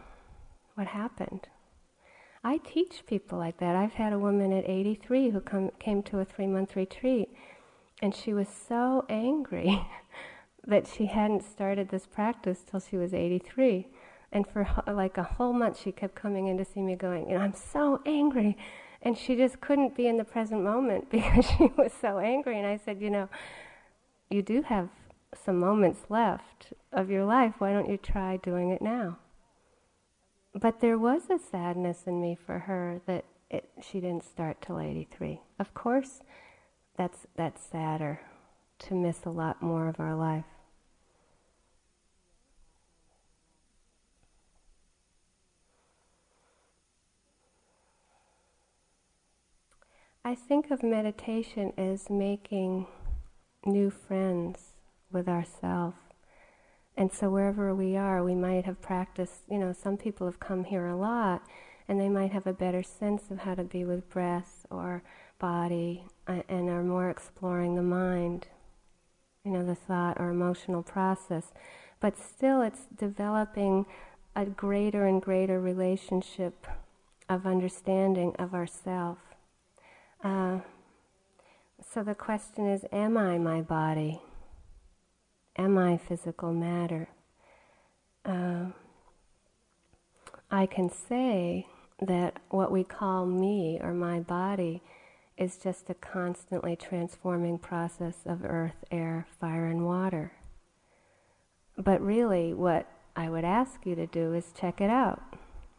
what 0.75 0.87
happened? 0.87 1.47
I 2.43 2.57
teach 2.57 3.03
people 3.07 3.39
like 3.39 3.57
that. 3.57 3.75
I've 3.75 3.93
had 3.93 4.13
a 4.13 4.19
woman 4.19 4.51
at 4.51 4.69
83 4.69 5.29
who 5.29 5.39
come, 5.39 5.71
came 5.79 6.03
to 6.03 6.19
a 6.19 6.25
three 6.25 6.47
month 6.47 6.75
retreat, 6.75 7.29
and 8.01 8.13
she 8.13 8.33
was 8.33 8.47
so 8.47 9.05
angry 9.09 9.87
that 10.65 10.87
she 10.87 11.07
hadn't 11.07 11.43
started 11.43 11.89
this 11.89 12.05
practice 12.05 12.63
till 12.69 12.79
she 12.79 12.97
was 12.97 13.13
83. 13.13 13.87
And 14.31 14.47
for 14.47 14.67
like 14.87 15.17
a 15.17 15.23
whole 15.23 15.53
month, 15.53 15.79
she 15.79 15.91
kept 15.91 16.15
coming 16.15 16.47
in 16.47 16.57
to 16.57 16.65
see 16.65 16.81
me 16.81 16.95
going, 16.95 17.29
you 17.29 17.35
know, 17.35 17.41
I'm 17.41 17.53
so 17.53 18.01
angry. 18.05 18.57
And 19.01 19.17
she 19.17 19.35
just 19.35 19.59
couldn't 19.61 19.95
be 19.95 20.07
in 20.07 20.17
the 20.17 20.23
present 20.23 20.63
moment 20.63 21.09
because 21.11 21.45
she 21.45 21.65
was 21.77 21.91
so 21.99 22.19
angry. 22.19 22.57
And 22.57 22.65
I 22.65 22.77
said, 22.77 23.01
you 23.01 23.09
know, 23.09 23.29
you 24.29 24.41
do 24.41 24.63
have 24.63 24.89
some 25.35 25.59
moments 25.59 26.01
left 26.09 26.73
of 26.91 27.09
your 27.09 27.25
life. 27.25 27.55
Why 27.59 27.73
don't 27.73 27.89
you 27.89 27.97
try 27.97 28.37
doing 28.37 28.71
it 28.71 28.81
now? 28.81 29.17
But 30.55 30.79
there 30.79 30.97
was 30.97 31.29
a 31.29 31.39
sadness 31.39 32.03
in 32.05 32.21
me 32.21 32.35
for 32.35 32.59
her 32.59 33.01
that 33.05 33.25
it, 33.49 33.69
she 33.81 33.99
didn't 33.99 34.23
start 34.23 34.61
till 34.61 34.79
83. 34.79 35.41
Of 35.59 35.73
course, 35.73 36.21
that's, 36.97 37.27
that's 37.35 37.63
sadder 37.63 38.21
to 38.79 38.95
miss 38.95 39.25
a 39.25 39.29
lot 39.29 39.61
more 39.61 39.87
of 39.87 39.99
our 39.99 40.15
life. 40.15 40.45
I 50.25 50.35
think 50.35 50.71
of 50.71 50.83
meditation 50.83 51.73
as 51.77 52.09
making 52.09 52.87
new 53.65 53.89
friends 53.89 54.71
with 55.11 55.27
ourselves. 55.27 55.97
And 56.95 57.11
so 57.11 57.29
wherever 57.29 57.75
we 57.75 57.97
are, 57.97 58.23
we 58.23 58.33
might 58.33 58.63
have 58.63 58.81
practiced, 58.81 59.41
you 59.51 59.57
know, 59.57 59.73
some 59.73 59.97
people 59.97 60.25
have 60.25 60.39
come 60.39 60.63
here 60.63 60.87
a 60.87 60.95
lot 60.95 61.43
and 61.89 61.99
they 61.99 62.07
might 62.07 62.31
have 62.31 62.47
a 62.47 62.53
better 62.53 62.81
sense 62.81 63.31
of 63.31 63.39
how 63.39 63.55
to 63.55 63.65
be 63.65 63.83
with 63.83 64.09
breath 64.09 64.65
or 64.69 65.03
body 65.39 66.05
uh, 66.25 66.43
and 66.47 66.69
are 66.69 66.83
more 66.83 67.09
exploring 67.09 67.75
the 67.75 67.81
mind, 67.81 68.47
you 69.43 69.51
know, 69.51 69.65
the 69.65 69.75
thought 69.75 70.21
or 70.21 70.29
emotional 70.29 70.83
process. 70.83 71.51
But 71.99 72.17
still, 72.17 72.61
it's 72.61 72.85
developing 72.97 73.85
a 74.37 74.45
greater 74.45 75.05
and 75.05 75.21
greater 75.21 75.59
relationship 75.59 76.65
of 77.27 77.45
understanding 77.45 78.33
of 78.39 78.53
ourself. 78.53 79.32
Uh, 80.23 80.59
so 81.85 82.01
the 82.01 82.15
question 82.15 82.67
is 82.67 82.85
Am 82.91 83.17
I 83.17 83.37
my 83.37 83.61
body? 83.61 84.21
Am 85.57 85.77
I 85.77 85.97
physical 85.97 86.53
matter? 86.53 87.09
Uh, 88.25 88.67
I 90.49 90.65
can 90.65 90.89
say 90.89 91.67
that 92.01 92.37
what 92.49 92.71
we 92.71 92.83
call 92.83 93.25
me 93.25 93.79
or 93.81 93.93
my 93.93 94.19
body 94.19 94.81
is 95.37 95.57
just 95.57 95.89
a 95.89 95.93
constantly 95.93 96.75
transforming 96.75 97.57
process 97.57 98.17
of 98.25 98.45
earth, 98.45 98.85
air, 98.91 99.27
fire, 99.39 99.65
and 99.65 99.85
water. 99.85 100.31
But 101.77 102.01
really, 102.01 102.53
what 102.53 102.87
I 103.15 103.29
would 103.29 103.43
ask 103.43 103.85
you 103.85 103.95
to 103.95 104.05
do 104.05 104.33
is 104.33 104.53
check 104.55 104.79
it 104.79 104.89
out. 104.89 105.21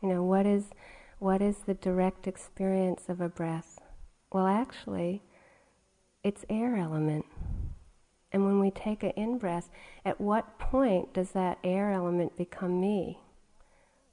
You 0.02 0.08
know, 0.08 0.22
what 0.22 0.44
is, 0.44 0.66
what 1.18 1.40
is 1.40 1.58
the 1.66 1.74
direct 1.74 2.26
experience 2.26 3.04
of 3.08 3.20
a 3.20 3.28
breath? 3.28 3.73
Well, 4.34 4.48
actually, 4.48 5.22
it's 6.24 6.44
air 6.50 6.74
element. 6.76 7.24
And 8.32 8.44
when 8.44 8.58
we 8.58 8.72
take 8.72 9.04
an 9.04 9.10
in 9.10 9.38
breath, 9.38 9.70
at 10.04 10.20
what 10.20 10.58
point 10.58 11.14
does 11.14 11.30
that 11.30 11.58
air 11.62 11.92
element 11.92 12.36
become 12.36 12.80
me? 12.80 13.20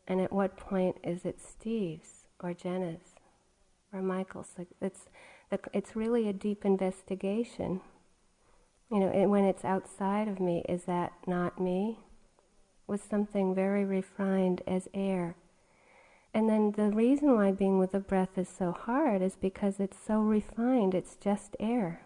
And 0.08 0.22
at 0.22 0.32
what 0.32 0.58
point 0.58 0.98
is 1.04 1.26
it 1.26 1.42
Steve's 1.42 2.28
or 2.40 2.54
Jenna's 2.54 3.16
or 3.92 4.04
Michael's? 4.04 4.50
It's, 4.80 5.08
it's 5.74 5.96
really 5.96 6.30
a 6.30 6.34
deep 6.34 6.66
investigation. 6.66 7.82
You 8.92 9.00
know, 9.00 9.28
when 9.28 9.46
it's 9.46 9.66
outside 9.66 10.28
of 10.28 10.40
me, 10.40 10.64
is 10.70 10.84
that 10.84 11.14
not 11.26 11.60
me? 11.60 11.98
With 12.86 13.04
something 13.04 13.56
very 13.56 13.86
refined 13.86 14.62
as 14.68 14.88
air. 14.94 15.36
And 16.34 16.50
then 16.50 16.72
the 16.72 16.90
reason 16.96 17.36
why 17.36 17.52
being 17.52 17.78
with 17.78 17.92
the 17.92 18.00
breath 18.00 18.38
is 18.38 18.48
so 18.48 18.72
hard 18.72 19.22
is 19.22 19.36
because 19.36 19.80
it's 19.80 19.98
so 20.00 20.22
refined, 20.22 20.94
it's 20.94 21.18
just 21.18 21.58
air. 21.60 22.04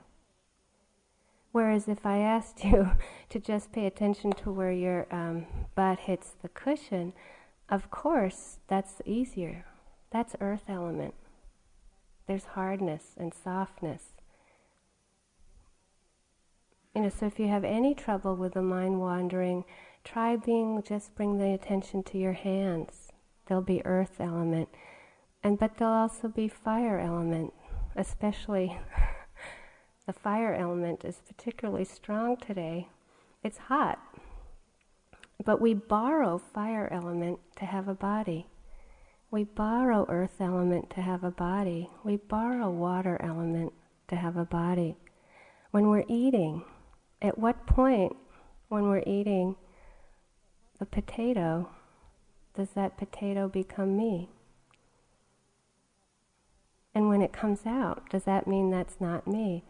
Whereas 1.51 1.87
if 1.87 2.05
I 2.05 2.17
asked 2.17 2.65
you 2.65 2.91
to 3.29 3.39
just 3.39 3.71
pay 3.71 3.85
attention 3.85 4.31
to 4.33 4.51
where 4.51 4.71
your 4.71 5.07
um, 5.11 5.45
butt 5.75 5.99
hits 5.99 6.31
the 6.41 6.49
cushion, 6.49 7.13
of 7.69 7.91
course, 7.91 8.57
that's 8.67 9.01
easier. 9.05 9.65
That's 10.11 10.35
earth 10.41 10.65
element. 10.67 11.13
There's 12.27 12.45
hardness 12.45 13.13
and 13.17 13.33
softness. 13.33 14.03
You 16.95 17.03
know, 17.03 17.09
so 17.09 17.27
if 17.27 17.39
you 17.39 17.47
have 17.47 17.63
any 17.63 17.93
trouble 17.93 18.35
with 18.35 18.53
the 18.53 18.61
mind 18.61 18.99
wandering, 18.99 19.65
try 20.03 20.35
being 20.35 20.81
just 20.81 21.13
bring 21.13 21.37
the 21.37 21.53
attention 21.53 22.01
to 22.03 22.17
your 22.17 22.33
hands 22.33 23.04
There'll 23.45 23.63
be 23.63 23.85
earth 23.85 24.19
element, 24.19 24.69
and 25.43 25.59
but 25.59 25.77
there'll 25.77 25.93
also 25.93 26.27
be 26.27 26.47
fire 26.47 26.99
element, 26.99 27.53
especially 27.95 28.79
the 30.07 30.13
fire 30.13 30.53
element 30.53 31.05
is 31.05 31.21
particularly 31.27 31.85
strong 31.85 32.37
today. 32.37 32.89
It's 33.43 33.57
hot, 33.57 33.99
but 35.43 35.61
we 35.61 35.73
borrow 35.73 36.37
fire 36.37 36.89
element 36.91 37.39
to 37.57 37.65
have 37.65 37.87
a 37.87 37.93
body. 37.93 38.47
We 39.29 39.43
borrow 39.43 40.05
earth 40.09 40.39
element 40.39 40.89
to 40.91 41.01
have 41.01 41.23
a 41.23 41.31
body. 41.31 41.89
We 42.03 42.17
borrow 42.17 42.69
water 42.69 43.17
element 43.21 43.73
to 44.07 44.15
have 44.15 44.37
a 44.37 44.45
body. 44.45 44.95
When 45.71 45.89
we're 45.89 46.05
eating, 46.07 46.63
at 47.21 47.37
what 47.37 47.65
point 47.67 48.15
when 48.69 48.83
we're 48.83 49.03
eating 49.05 49.55
the 50.79 50.85
potato 50.85 51.69
does 52.55 52.69
that 52.71 52.97
potato 52.97 53.47
become 53.47 53.97
me? 53.97 54.29
And 56.93 57.09
when 57.09 57.21
it 57.21 57.33
comes 57.33 57.65
out, 57.65 58.09
does 58.09 58.23
that 58.23 58.47
mean 58.47 58.71
that's 58.71 59.01
not 59.01 59.27
me? 59.27 59.65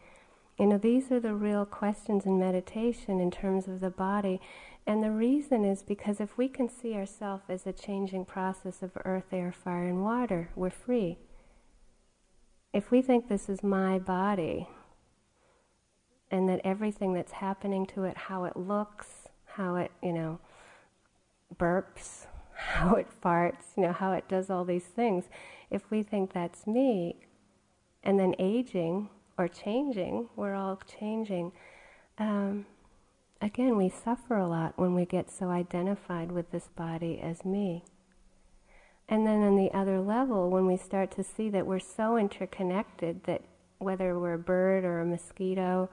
You 0.59 0.67
know, 0.67 0.77
these 0.77 1.11
are 1.11 1.19
the 1.19 1.33
real 1.33 1.65
questions 1.65 2.25
in 2.25 2.39
meditation 2.39 3.19
in 3.19 3.31
terms 3.31 3.67
of 3.67 3.79
the 3.79 3.89
body. 3.89 4.39
And 4.87 5.03
the 5.03 5.11
reason 5.11 5.65
is 5.65 5.81
because 5.81 6.21
if 6.21 6.37
we 6.37 6.47
can 6.47 6.69
see 6.69 6.93
ourselves 6.93 7.45
as 7.49 7.65
a 7.65 7.73
changing 7.73 8.25
process 8.25 8.83
of 8.83 8.91
earth, 9.03 9.33
air, 9.33 9.51
fire, 9.51 9.87
and 9.87 10.03
water, 10.03 10.49
we're 10.55 10.69
free. 10.69 11.17
If 12.71 12.91
we 12.91 13.01
think 13.01 13.27
this 13.27 13.49
is 13.49 13.63
my 13.63 13.97
body, 13.97 14.67
and 16.31 16.49
that 16.49 16.61
everything 16.63 17.13
that's 17.13 17.33
happening 17.33 17.85
to 17.85 18.03
it, 18.03 18.17
how 18.17 18.45
it 18.45 18.57
looks, 18.57 19.29
how 19.45 19.75
it, 19.75 19.91
you 20.03 20.11
know, 20.11 20.39
burps, 21.55 22.27
how 22.55 22.95
it 22.95 23.07
farts, 23.23 23.75
you 23.77 23.83
know, 23.83 23.93
how 23.93 24.13
it 24.13 24.27
does 24.27 24.49
all 24.49 24.65
these 24.65 24.85
things. 24.85 25.25
If 25.69 25.89
we 25.91 26.03
think 26.03 26.33
that's 26.33 26.65
me, 26.65 27.17
and 28.05 28.19
then 28.19 28.35
aging 28.37 29.09
or 29.37 29.47
changing, 29.47 30.29
we're 30.35 30.53
all 30.53 30.79
changing. 30.99 31.51
Um, 32.17 32.67
again, 33.41 33.75
we 33.75 33.89
suffer 33.89 34.37
a 34.37 34.47
lot 34.47 34.73
when 34.77 34.93
we 34.93 35.05
get 35.05 35.31
so 35.31 35.49
identified 35.49 36.31
with 36.31 36.51
this 36.51 36.69
body 36.75 37.19
as 37.21 37.43
me. 37.43 37.83
And 39.09 39.25
then 39.25 39.43
on 39.43 39.55
the 39.55 39.71
other 39.73 39.99
level, 39.99 40.49
when 40.49 40.65
we 40.65 40.77
start 40.77 41.11
to 41.11 41.23
see 41.23 41.49
that 41.49 41.67
we're 41.67 41.79
so 41.79 42.17
interconnected 42.17 43.23
that 43.25 43.41
whether 43.77 44.17
we're 44.17 44.33
a 44.33 44.39
bird 44.39 44.83
or 44.85 45.01
a 45.01 45.05
mosquito 45.05 45.89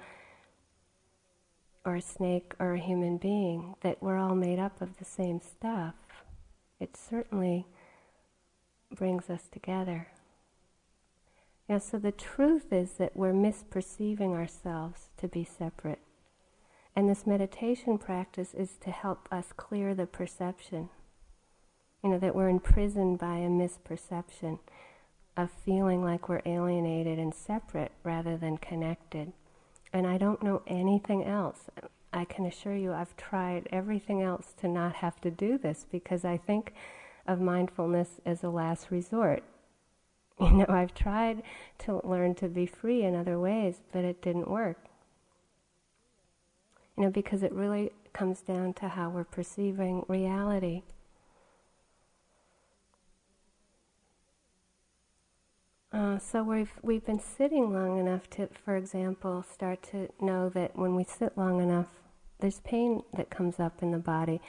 or 1.85 1.97
a 1.97 2.01
snake 2.03 2.55
or 2.61 2.75
a 2.75 2.81
human 2.81 3.19
being, 3.19 3.75
that 3.83 4.03
we're 4.03 4.17
all 4.17 4.37
made 4.37 4.59
up 4.59 4.81
of 4.81 4.99
the 4.99 5.05
same 5.05 5.41
stuff 5.41 5.95
it 6.83 6.97
certainly 6.97 7.67
brings 8.93 9.31
us 9.31 9.49
together. 9.51 10.09
Yeah, 11.69 11.79
so 11.79 11.97
the 11.99 12.11
truth 12.11 12.73
is 12.73 12.95
that 12.95 13.17
we're 13.17 13.33
misperceiving 13.33 14.33
ourselves 14.33 15.11
to 15.19 15.29
be 15.29 15.45
separate. 15.45 16.01
And 16.97 17.09
this 17.09 17.25
meditation 17.25 17.99
practice 17.99 18.53
is 18.53 18.77
to 18.83 18.91
help 18.91 19.29
us 19.31 19.53
clear 19.57 19.95
the 19.95 20.07
perception. 20.07 20.91
You 22.03 22.11
know, 22.11 22.19
that 22.19 22.35
we're 22.35 22.49
imprisoned 22.49 23.21
by 23.21 23.37
a 23.37 23.49
misperception 23.49 24.59
of 25.37 25.51
feeling 25.51 26.03
like 26.05 26.29
we're 26.29 26.43
alienated 26.45 27.19
and 27.19 27.33
separate 27.33 27.93
rather 28.03 28.37
than 28.37 28.59
connected. 28.59 29.33
And 29.93 30.07
I 30.07 30.19
don't 30.19 30.43
know 30.43 30.63
anything 30.67 31.25
else. 31.25 31.71
I 32.13 32.25
can 32.25 32.45
assure 32.45 32.77
you 32.77 32.93
I've 32.93 33.17
tried 33.17 33.69
everything 33.73 34.23
else 34.23 34.53
to 34.59 34.69
not 34.69 34.97
have 34.97 35.21
to 35.23 35.31
do 35.31 35.57
this 35.57 35.87
because 35.91 36.25
I 36.25 36.37
think 36.37 36.75
of 37.27 37.41
mindfulness 37.41 38.21
as 38.27 38.43
a 38.43 38.51
last 38.51 38.91
resort. 38.91 39.43
You 40.41 40.51
know, 40.51 40.67
I've 40.69 40.95
tried 40.95 41.43
to 41.81 42.01
learn 42.05 42.35
to 42.37 42.49
be 42.49 42.67
free 42.67 43.05
in 43.05 43.15
other 43.15 43.39
ways, 43.39 43.81
but 43.93 44.05
it 44.05 44.21
didn't 44.21 44.51
work. 44.51 44.79
You 46.97 47.05
know, 47.05 47.11
because 47.11 47.45
it 47.45 47.53
really 47.53 47.93
comes 48.13 48.41
down 48.41 48.73
to 48.75 48.89
how 48.89 49.11
we're 49.11 49.25
perceiving 49.25 50.05
reality. 50.09 50.83
Uh, 55.93 56.19
so 56.19 56.43
we've 56.43 56.73
we've 56.83 57.05
been 57.05 57.21
sitting 57.21 57.73
long 57.73 57.99
enough 57.99 58.29
to, 58.31 58.49
for 58.65 58.77
example, 58.77 59.43
start 59.43 59.83
to 59.83 60.09
know 60.21 60.49
that 60.49 60.75
when 60.75 60.97
we 60.97 61.05
sit 61.05 61.37
long 61.37 61.61
enough, 61.61 62.02
there's 62.43 62.61
pain 62.61 63.03
that 63.17 63.31
comes 63.31 63.59
up 63.59 63.83
in 63.83 63.93
the 63.93 63.99
body. 63.99 64.41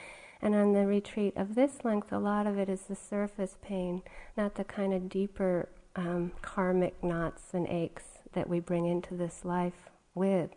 And 0.41 0.53
on 0.53 0.73
the 0.73 0.85
retreat 0.85 1.33
of 1.37 1.55
this 1.55 1.85
length, 1.85 2.11
a 2.11 2.19
lot 2.19 2.45
of 2.45 2.57
it 2.57 2.67
is 2.67 2.81
the 2.81 2.95
surface 2.95 3.55
pain, 3.61 4.01
not 4.35 4.55
the 4.55 4.65
kind 4.65 4.93
of 4.93 5.07
deeper 5.07 5.69
um, 5.95 6.33
karmic 6.41 7.01
knots 7.01 7.53
and 7.53 7.65
aches 7.67 8.03
that 8.33 8.49
we 8.49 8.59
bring 8.59 8.85
into 8.85 9.13
this 9.15 9.45
life 9.45 9.89
with. 10.13 10.49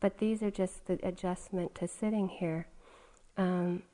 But 0.00 0.18
these 0.18 0.42
are 0.42 0.50
just 0.50 0.86
the 0.86 0.98
adjustment 1.02 1.74
to 1.76 1.88
sitting 1.88 2.28
here. 2.28 2.66
Um, 3.38 3.84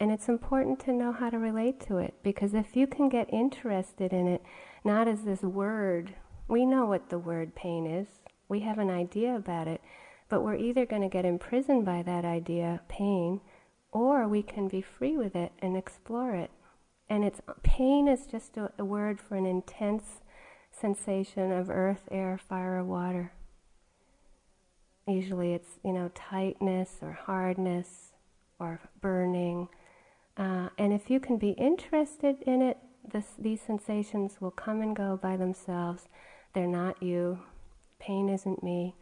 and 0.00 0.10
it's 0.10 0.28
important 0.28 0.80
to 0.80 0.92
know 0.92 1.12
how 1.12 1.30
to 1.30 1.38
relate 1.38 1.80
to 1.86 1.98
it 1.98 2.14
because 2.22 2.52
if 2.52 2.74
you 2.74 2.86
can 2.86 3.08
get 3.08 3.32
interested 3.32 4.12
in 4.12 4.26
it, 4.26 4.42
not 4.84 5.08
as 5.08 5.22
this 5.22 5.42
word. 5.42 6.14
We 6.48 6.64
know 6.64 6.86
what 6.86 7.08
the 7.08 7.18
word 7.18 7.54
pain 7.54 7.86
is, 7.86 8.06
we 8.48 8.60
have 8.60 8.78
an 8.78 8.90
idea 8.90 9.34
about 9.34 9.66
it, 9.66 9.80
but 10.28 10.42
we're 10.42 10.56
either 10.56 10.86
going 10.86 11.02
to 11.02 11.08
get 11.08 11.24
imprisoned 11.24 11.84
by 11.84 12.02
that 12.02 12.24
idea, 12.24 12.80
pain, 12.88 13.40
or 13.92 14.26
we 14.26 14.42
can 14.42 14.68
be 14.68 14.80
free 14.80 15.16
with 15.16 15.36
it 15.36 15.52
and 15.60 15.76
explore 15.76 16.34
it. 16.34 16.50
And 17.08 17.24
it's 17.24 17.40
pain 17.62 18.08
is 18.08 18.26
just 18.26 18.56
a, 18.56 18.72
a 18.78 18.84
word 18.84 19.20
for 19.20 19.36
an 19.36 19.46
intense 19.46 20.20
sensation 20.72 21.52
of 21.52 21.70
earth, 21.70 22.08
air, 22.10 22.38
fire, 22.38 22.78
or 22.78 22.84
water. 22.84 23.32
Usually 25.06 25.54
it's, 25.54 25.78
you 25.84 25.92
know, 25.92 26.10
tightness 26.14 26.96
or 27.00 27.12
hardness 27.12 28.12
or 28.58 28.80
burning. 29.00 29.68
Uh, 30.36 30.68
and 30.76 30.92
if 30.92 31.08
you 31.08 31.20
can 31.20 31.38
be 31.38 31.50
interested 31.50 32.42
in 32.42 32.60
it, 32.60 32.78
this, 33.12 33.26
these 33.38 33.60
sensations 33.60 34.40
will 34.40 34.50
come 34.50 34.82
and 34.82 34.96
go 34.96 35.16
by 35.16 35.36
themselves. 35.36 36.08
They're 36.54 36.66
not 36.66 37.02
you. 37.02 37.38
Pain 38.00 38.28
isn't 38.28 38.62
me. 38.64 38.96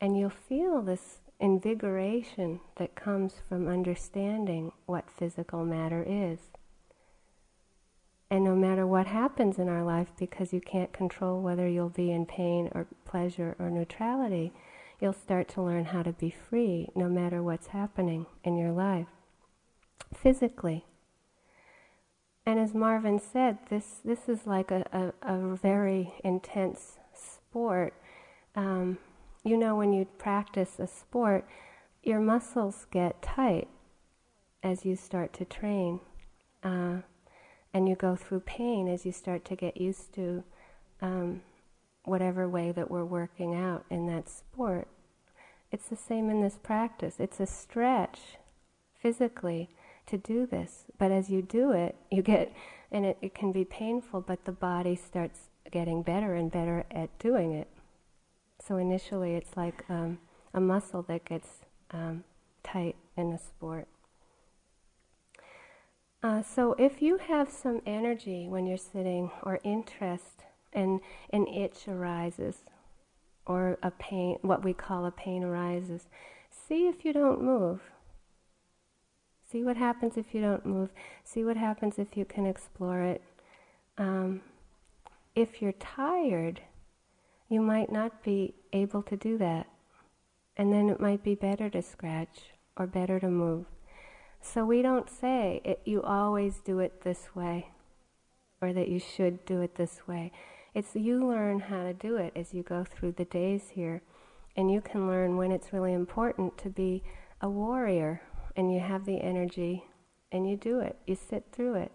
And 0.00 0.18
you'll 0.18 0.30
feel 0.30 0.82
this 0.82 1.20
invigoration 1.40 2.60
that 2.76 2.94
comes 2.94 3.34
from 3.48 3.68
understanding 3.68 4.72
what 4.86 5.10
physical 5.10 5.64
matter 5.64 6.04
is. 6.06 6.38
And 8.30 8.44
no 8.44 8.54
matter 8.56 8.86
what 8.86 9.06
happens 9.06 9.58
in 9.58 9.68
our 9.68 9.84
life, 9.84 10.08
because 10.18 10.52
you 10.52 10.60
can't 10.60 10.92
control 10.92 11.40
whether 11.40 11.68
you'll 11.68 11.88
be 11.88 12.10
in 12.10 12.26
pain 12.26 12.70
or 12.74 12.86
pleasure 13.04 13.54
or 13.58 13.70
neutrality, 13.70 14.52
you'll 15.00 15.12
start 15.12 15.48
to 15.48 15.62
learn 15.62 15.86
how 15.86 16.02
to 16.02 16.12
be 16.12 16.30
free 16.30 16.88
no 16.94 17.08
matter 17.08 17.42
what's 17.42 17.68
happening 17.68 18.26
in 18.42 18.56
your 18.56 18.72
life, 18.72 19.06
physically. 20.14 20.84
And 22.46 22.58
as 22.58 22.74
Marvin 22.74 23.20
said, 23.20 23.58
this, 23.70 24.00
this 24.04 24.28
is 24.28 24.46
like 24.46 24.70
a, 24.70 25.12
a, 25.22 25.34
a 25.34 25.56
very 25.56 26.14
intense 26.22 26.98
sport. 27.14 27.94
Um, 28.54 28.98
you 29.44 29.56
know, 29.56 29.76
when 29.76 29.92
you 29.92 30.06
practice 30.18 30.78
a 30.78 30.86
sport, 30.86 31.46
your 32.02 32.20
muscles 32.20 32.86
get 32.90 33.22
tight 33.22 33.68
as 34.62 34.84
you 34.84 34.96
start 34.96 35.32
to 35.34 35.44
train. 35.44 36.00
Uh, 36.62 37.02
and 37.74 37.88
you 37.88 37.96
go 37.96 38.14
through 38.14 38.40
pain 38.40 38.88
as 38.88 39.04
you 39.04 39.12
start 39.12 39.44
to 39.44 39.56
get 39.56 39.76
used 39.76 40.14
to 40.14 40.44
um, 41.02 41.42
whatever 42.04 42.48
way 42.48 42.70
that 42.72 42.90
we're 42.90 43.04
working 43.04 43.54
out 43.54 43.84
in 43.90 44.06
that 44.06 44.28
sport. 44.28 44.86
It's 45.72 45.88
the 45.88 45.96
same 45.96 46.30
in 46.30 46.40
this 46.40 46.56
practice. 46.62 47.16
It's 47.18 47.40
a 47.40 47.46
stretch 47.46 48.38
physically 48.96 49.70
to 50.06 50.16
do 50.16 50.46
this, 50.46 50.84
but 50.98 51.10
as 51.10 51.30
you 51.30 51.42
do 51.42 51.72
it, 51.72 51.96
you 52.10 52.22
get, 52.22 52.52
and 52.92 53.04
it, 53.04 53.18
it 53.20 53.34
can 53.34 53.50
be 53.50 53.64
painful, 53.64 54.20
but 54.20 54.44
the 54.44 54.52
body 54.52 54.94
starts 54.94 55.48
getting 55.70 56.02
better 56.02 56.34
and 56.34 56.52
better 56.52 56.84
at 56.90 57.18
doing 57.18 57.52
it. 57.52 57.68
So 58.66 58.78
initially, 58.78 59.34
it's 59.34 59.56
like 59.56 59.84
um, 59.90 60.18
a 60.54 60.60
muscle 60.60 61.02
that 61.02 61.24
gets 61.26 61.48
um, 61.90 62.24
tight 62.62 62.96
in 63.16 63.32
a 63.32 63.38
sport. 63.38 63.88
Uh, 66.22 66.42
so 66.42 66.74
if 66.78 67.02
you 67.02 67.18
have 67.18 67.50
some 67.50 67.82
energy 67.84 68.48
when 68.48 68.66
you're 68.66 68.78
sitting 68.78 69.30
or 69.42 69.60
interest 69.62 70.44
and 70.72 71.00
an 71.30 71.46
itch 71.46 71.86
arises 71.86 72.64
or 73.44 73.76
a 73.82 73.90
pain, 73.90 74.38
what 74.40 74.64
we 74.64 74.72
call 74.72 75.04
a 75.04 75.10
pain 75.10 75.44
arises, 75.44 76.08
see 76.50 76.88
if 76.88 77.04
you 77.04 77.12
don't 77.12 77.42
move. 77.42 77.82
See 79.52 79.62
what 79.62 79.76
happens 79.76 80.16
if 80.16 80.34
you 80.34 80.40
don't 80.40 80.64
move. 80.64 80.88
See 81.22 81.44
what 81.44 81.58
happens 81.58 81.98
if 81.98 82.16
you 82.16 82.24
can 82.24 82.46
explore 82.46 83.02
it. 83.02 83.22
Um, 83.98 84.40
if 85.34 85.60
you're 85.60 85.72
tired, 85.72 86.62
you 87.54 87.62
might 87.62 87.92
not 87.92 88.24
be 88.24 88.52
able 88.72 89.00
to 89.04 89.16
do 89.16 89.38
that. 89.38 89.68
And 90.56 90.72
then 90.72 90.88
it 90.88 91.00
might 91.00 91.22
be 91.22 91.36
better 91.36 91.70
to 91.70 91.82
scratch 91.82 92.52
or 92.76 92.86
better 92.88 93.20
to 93.20 93.28
move. 93.28 93.66
So 94.40 94.64
we 94.64 94.82
don't 94.82 95.08
say 95.08 95.60
it, 95.64 95.80
you 95.84 96.02
always 96.02 96.58
do 96.58 96.80
it 96.80 97.02
this 97.02 97.34
way 97.34 97.70
or 98.60 98.72
that 98.72 98.88
you 98.88 98.98
should 98.98 99.44
do 99.46 99.60
it 99.60 99.76
this 99.76 100.08
way. 100.08 100.32
It's 100.74 100.96
you 100.96 101.24
learn 101.24 101.60
how 101.60 101.84
to 101.84 101.94
do 101.94 102.16
it 102.16 102.32
as 102.34 102.52
you 102.52 102.64
go 102.64 102.82
through 102.82 103.12
the 103.12 103.24
days 103.24 103.70
here. 103.74 104.02
And 104.56 104.70
you 104.70 104.80
can 104.80 105.06
learn 105.06 105.36
when 105.36 105.52
it's 105.52 105.72
really 105.72 105.92
important 105.92 106.58
to 106.58 106.70
be 106.70 107.04
a 107.40 107.48
warrior 107.48 108.22
and 108.56 108.72
you 108.72 108.80
have 108.80 109.04
the 109.04 109.20
energy 109.20 109.84
and 110.32 110.48
you 110.48 110.56
do 110.56 110.80
it. 110.80 110.96
You 111.06 111.14
sit 111.14 111.46
through 111.52 111.74
it. 111.74 111.92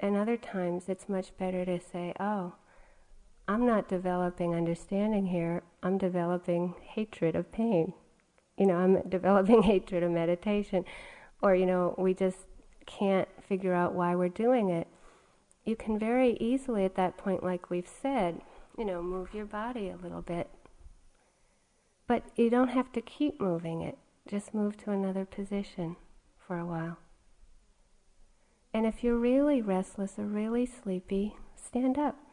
And 0.00 0.16
other 0.16 0.38
times 0.38 0.84
it's 0.88 1.08
much 1.08 1.36
better 1.36 1.66
to 1.66 1.78
say, 1.78 2.14
oh, 2.18 2.54
I'm 3.48 3.64
not 3.64 3.88
developing 3.88 4.54
understanding 4.54 5.26
here, 5.26 5.62
I'm 5.82 5.98
developing 5.98 6.74
hatred 6.82 7.36
of 7.36 7.52
pain. 7.52 7.92
You 8.56 8.66
know, 8.66 8.76
I'm 8.76 9.02
developing 9.08 9.62
hatred 9.62 10.02
of 10.02 10.10
meditation. 10.10 10.84
Or, 11.42 11.54
you 11.54 11.66
know, 11.66 11.94
we 11.98 12.14
just 12.14 12.38
can't 12.86 13.28
figure 13.46 13.74
out 13.74 13.94
why 13.94 14.14
we're 14.14 14.28
doing 14.28 14.70
it. 14.70 14.88
You 15.64 15.76
can 15.76 15.98
very 15.98 16.36
easily, 16.40 16.84
at 16.84 16.94
that 16.96 17.16
point, 17.16 17.42
like 17.42 17.70
we've 17.70 17.88
said, 17.88 18.40
you 18.78 18.84
know, 18.84 19.02
move 19.02 19.34
your 19.34 19.46
body 19.46 19.88
a 19.88 19.96
little 19.96 20.22
bit. 20.22 20.48
But 22.06 22.24
you 22.36 22.50
don't 22.50 22.68
have 22.68 22.92
to 22.92 23.00
keep 23.00 23.40
moving 23.40 23.82
it, 23.82 23.98
just 24.28 24.54
move 24.54 24.76
to 24.78 24.92
another 24.92 25.24
position 25.24 25.96
for 26.38 26.58
a 26.58 26.66
while. 26.66 26.98
And 28.72 28.86
if 28.86 29.02
you're 29.02 29.18
really 29.18 29.60
restless 29.60 30.18
or 30.18 30.26
really 30.26 30.66
sleepy, 30.66 31.36
stand 31.56 31.98
up. 31.98 32.25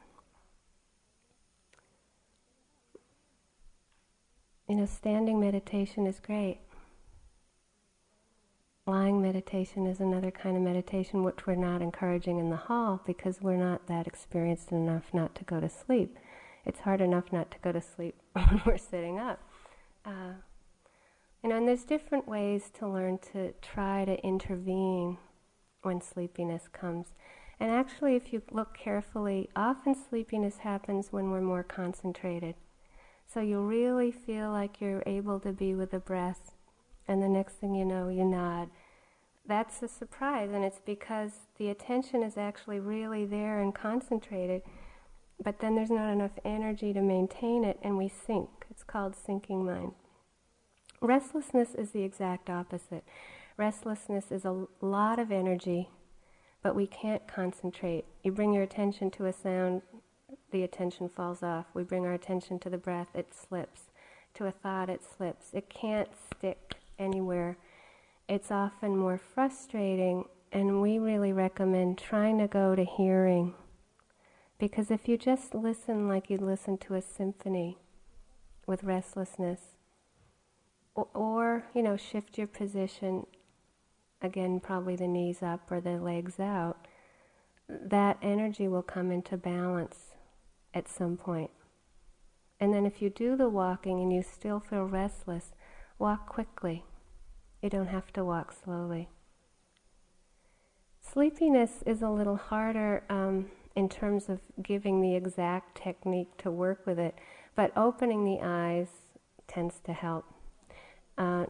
You 4.68 4.76
know, 4.76 4.86
standing 4.86 5.42
meditation 5.42 6.08
is 6.08 6.20
great. 6.22 6.60
Lying 8.86 9.22
meditation 9.22 9.86
is 9.86 10.00
another 10.00 10.32
kind 10.32 10.56
of 10.56 10.64
meditation 10.64 11.24
which 11.24 11.46
we're 11.46 11.56
not 11.56 11.82
encouraging 11.82 12.40
in 12.40 12.50
the 12.50 12.56
hall 12.56 13.02
because 13.06 13.42
we're 13.42 13.58
not 13.58 13.88
that 13.88 14.08
experienced 14.08 14.72
enough 14.72 15.14
not 15.14 15.36
to 15.36 15.44
go 15.44 15.60
to 15.60 15.70
sleep. 15.70 16.18
It's 16.66 16.82
hard 16.82 17.02
enough 17.02 17.32
not 17.34 17.52
to 17.52 17.58
go 17.60 17.74
to 17.74 17.82
sleep 17.82 18.16
when 18.34 18.62
we're 18.66 18.78
sitting 18.78 19.20
up. 19.20 19.40
Uh, 20.06 20.34
you 21.44 21.50
know, 21.50 21.58
and 21.58 21.68
there's 21.68 21.84
different 21.84 22.26
ways 22.26 22.72
to 22.80 22.88
learn 22.88 23.18
to 23.34 23.54
try 23.62 24.06
to 24.06 24.18
intervene 24.26 25.18
when 25.82 26.00
sleepiness 26.00 26.70
comes. 26.72 27.08
And 27.60 27.70
actually, 27.70 28.16
if 28.16 28.32
you 28.32 28.42
look 28.52 28.78
carefully, 28.78 29.50
often 29.58 29.94
sleepiness 29.94 30.60
happens 30.60 31.12
when 31.12 31.32
we're 31.32 31.42
more 31.42 31.64
concentrated. 31.64 32.56
So 33.34 33.40
you 33.40 33.62
really 33.62 34.12
feel 34.12 34.52
like 34.52 34.80
you're 34.80 35.02
able 35.08 35.40
to 35.40 35.52
be 35.52 35.74
with 35.74 35.90
the 35.90 36.00
breath, 36.00 36.52
and 37.08 37.22
the 37.22 37.28
next 37.28 37.54
thing 37.54 37.74
you 37.74 37.84
know, 37.84 38.08
you 38.08 38.26
nod. 38.26 38.70
That's 39.46 39.82
a 39.82 39.88
surprise, 39.88 40.52
and 40.54 40.64
it's 40.64 40.82
because 40.86 41.32
the 41.58 41.70
attention 41.70 42.22
is 42.22 42.38
actually 42.38 42.80
really 42.80 43.26
there 43.26 43.60
and 43.60 43.74
concentrated, 43.74 44.62
but 45.44 45.60
then 45.60 45.76
there's 45.76 45.90
not 45.90 46.12
enough 46.12 46.38
energy 46.46 46.94
to 46.94 47.02
maintain 47.02 47.64
it, 47.64 47.80
and 47.82 47.98
we 47.98 48.08
sink. 48.08 48.50
It's 48.70 48.84
called 48.84 49.16
sinking 49.16 49.66
mind. 49.66 49.94
Restlessness 51.02 51.74
is 51.74 51.90
the 51.90 52.04
exact 52.04 52.52
opposite. 52.52 53.04
Restlessness 53.58 54.32
is 54.32 54.46
a 54.46 54.68
lot 54.80 55.18
of 55.18 55.32
energy, 55.32 55.90
but 56.62 56.76
we 56.76 56.86
can't 56.86 57.28
concentrate. 57.28 58.06
You 58.22 58.32
bring 58.32 58.54
your 58.54 58.64
attention 58.64 59.10
to 59.12 59.26
a 59.26 59.34
sound, 59.34 59.82
the 60.54 60.64
attention 60.64 61.10
falls 61.10 61.44
off. 61.44 61.66
We 61.74 61.84
bring 61.84 62.06
our 62.06 62.14
attention 62.14 62.60
to 62.60 62.70
the 62.70 62.78
breath, 62.78 63.10
it 63.14 63.34
slips. 63.34 63.82
To 64.36 64.46
a 64.46 64.52
thought, 64.52 64.90
it 64.90 65.02
slips. 65.04 65.48
It 65.52 65.70
can't 65.70 66.10
stick 66.16 66.76
anywhere. 66.98 67.58
It's 68.30 68.52
often 68.52 68.96
more 68.96 69.18
frustrating, 69.18 70.26
and 70.52 70.82
we 70.82 70.98
really 70.98 71.34
recommend 71.34 71.98
trying 71.98 72.38
to 72.38 72.48
go 72.48 72.76
to 72.76 72.86
hearing. 72.86 73.56
Because 74.58 74.90
if 74.90 75.10
you 75.10 75.18
just 75.18 75.54
listen 75.54 76.08
like 76.08 76.30
you'd 76.30 76.42
listen 76.42 76.78
to 76.78 76.96
a 76.96 77.02
symphony 77.02 77.78
with 78.66 78.84
restlessness, 78.84 79.60
or, 80.96 81.08
or 81.14 81.66
you 81.74 81.82
know, 81.84 81.98
shift 81.98 82.38
your 82.38 82.48
position, 82.48 83.26
again, 84.22 84.60
probably 84.60 84.96
the 84.96 85.08
knees 85.08 85.44
up 85.44 85.72
or 85.72 85.82
the 85.82 86.00
legs 86.00 86.40
out, 86.40 86.88
that 87.68 88.18
energy 88.22 88.68
will 88.68 88.84
come 88.84 89.12
into 89.12 89.36
balance 89.36 90.13
at 90.74 90.88
some 90.88 91.18
point. 91.18 91.52
And 92.60 92.74
then 92.74 92.86
if 92.86 93.02
you 93.02 93.10
do 93.10 93.36
the 93.36 93.50
walking 93.50 94.00
and 94.00 94.14
you 94.14 94.24
still 94.24 94.60
feel 94.60 94.86
restless, 94.86 95.52
walk 96.00 96.28
quickly. 96.28 96.86
You 97.62 97.70
don't 97.70 97.88
have 97.88 98.12
to 98.14 98.24
walk 98.24 98.54
slowly. 98.54 99.10
Sleepiness 101.02 101.84
is 101.86 102.02
a 102.02 102.10
little 102.10 102.38
harder 102.38 103.04
um, 103.10 103.52
in 103.76 103.90
terms 103.90 104.30
of 104.30 104.40
giving 104.62 105.02
the 105.02 105.16
exact 105.16 105.78
technique 105.78 106.38
to 106.38 106.50
work 106.50 106.86
with 106.86 106.98
it, 106.98 107.16
but 107.56 107.72
opening 107.78 108.24
the 108.24 108.40
eyes 108.42 108.88
tends 109.48 109.80
to 109.82 109.94
help. 109.94 110.26
Uh, 111.18 111.46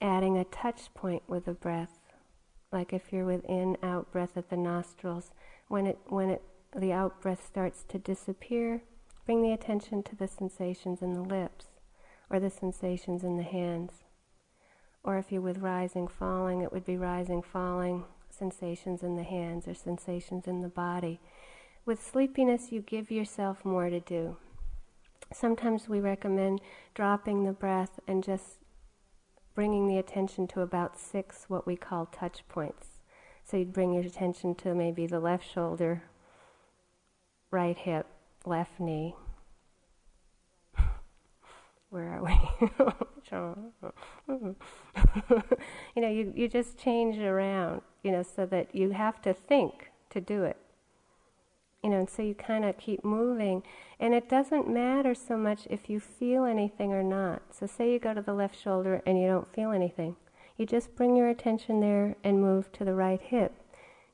adding 0.00 0.38
a 0.38 0.44
touch 0.44 0.92
point 0.94 1.22
with 1.26 1.46
the 1.46 1.52
breath, 1.52 1.98
like 2.72 2.92
if 2.92 3.12
you're 3.12 3.24
with 3.24 3.44
in 3.44 3.76
out 3.82 4.10
breath 4.12 4.36
at 4.36 4.50
the 4.50 4.56
nostrils, 4.56 5.32
when 5.68 5.86
it 5.86 5.98
when 6.06 6.30
it 6.30 6.42
the 6.76 6.92
out 6.92 7.20
breath 7.20 7.46
starts 7.46 7.84
to 7.88 7.98
disappear, 7.98 8.82
bring 9.26 9.42
the 9.42 9.52
attention 9.52 10.02
to 10.02 10.16
the 10.16 10.28
sensations 10.28 11.02
in 11.02 11.14
the 11.14 11.22
lips 11.22 11.66
or 12.30 12.40
the 12.40 12.50
sensations 12.50 13.22
in 13.22 13.36
the 13.36 13.42
hands. 13.42 14.04
Or 15.02 15.18
if 15.18 15.30
you're 15.30 15.42
with 15.42 15.58
rising, 15.58 16.08
falling, 16.08 16.62
it 16.62 16.72
would 16.72 16.84
be 16.84 16.96
rising, 16.96 17.42
falling, 17.42 18.04
sensations 18.30 19.02
in 19.02 19.16
the 19.16 19.22
hands 19.22 19.68
or 19.68 19.74
sensations 19.74 20.46
in 20.46 20.60
the 20.60 20.68
body. 20.68 21.20
With 21.86 22.02
sleepiness, 22.02 22.72
you 22.72 22.80
give 22.80 23.10
yourself 23.10 23.64
more 23.64 23.90
to 23.90 24.00
do. 24.00 24.36
Sometimes 25.32 25.88
we 25.88 26.00
recommend 26.00 26.60
dropping 26.94 27.44
the 27.44 27.52
breath 27.52 28.00
and 28.08 28.24
just 28.24 28.58
bringing 29.54 29.86
the 29.86 29.98
attention 29.98 30.46
to 30.48 30.60
about 30.60 30.98
six 30.98 31.44
what 31.48 31.66
we 31.66 31.76
call 31.76 32.06
touch 32.06 32.42
points. 32.48 32.88
So 33.44 33.58
you'd 33.58 33.72
bring 33.72 33.92
your 33.92 34.04
attention 34.04 34.54
to 34.56 34.74
maybe 34.74 35.06
the 35.06 35.20
left 35.20 35.48
shoulder, 35.48 36.02
right 37.54 37.78
hip, 37.78 38.06
left 38.44 38.80
knee. 38.80 39.14
Where 41.90 42.08
are 42.14 42.24
we? 42.24 42.36
you 45.94 46.02
know, 46.02 46.08
you, 46.08 46.32
you 46.34 46.48
just 46.48 46.76
change 46.76 47.16
it 47.16 47.24
around, 47.24 47.82
you 48.02 48.10
know, 48.10 48.24
so 48.24 48.44
that 48.46 48.74
you 48.74 48.90
have 48.90 49.22
to 49.22 49.32
think 49.32 49.92
to 50.10 50.20
do 50.20 50.42
it. 50.42 50.56
You 51.84 51.90
know, 51.90 51.98
and 52.00 52.10
so 52.10 52.22
you 52.22 52.34
kind 52.34 52.64
of 52.64 52.76
keep 52.76 53.04
moving. 53.04 53.62
And 54.00 54.14
it 54.14 54.28
doesn't 54.28 54.68
matter 54.68 55.14
so 55.14 55.36
much 55.36 55.68
if 55.70 55.88
you 55.88 56.00
feel 56.00 56.44
anything 56.44 56.92
or 56.92 57.04
not. 57.04 57.42
So, 57.52 57.66
say 57.66 57.92
you 57.92 57.98
go 58.00 58.14
to 58.14 58.22
the 58.22 58.34
left 58.34 58.60
shoulder 58.60 59.00
and 59.06 59.20
you 59.20 59.28
don't 59.28 59.52
feel 59.54 59.70
anything. 59.70 60.16
You 60.56 60.66
just 60.66 60.96
bring 60.96 61.14
your 61.14 61.28
attention 61.28 61.80
there 61.80 62.16
and 62.24 62.40
move 62.40 62.72
to 62.72 62.84
the 62.84 62.94
right 62.94 63.20
hip. 63.20 63.52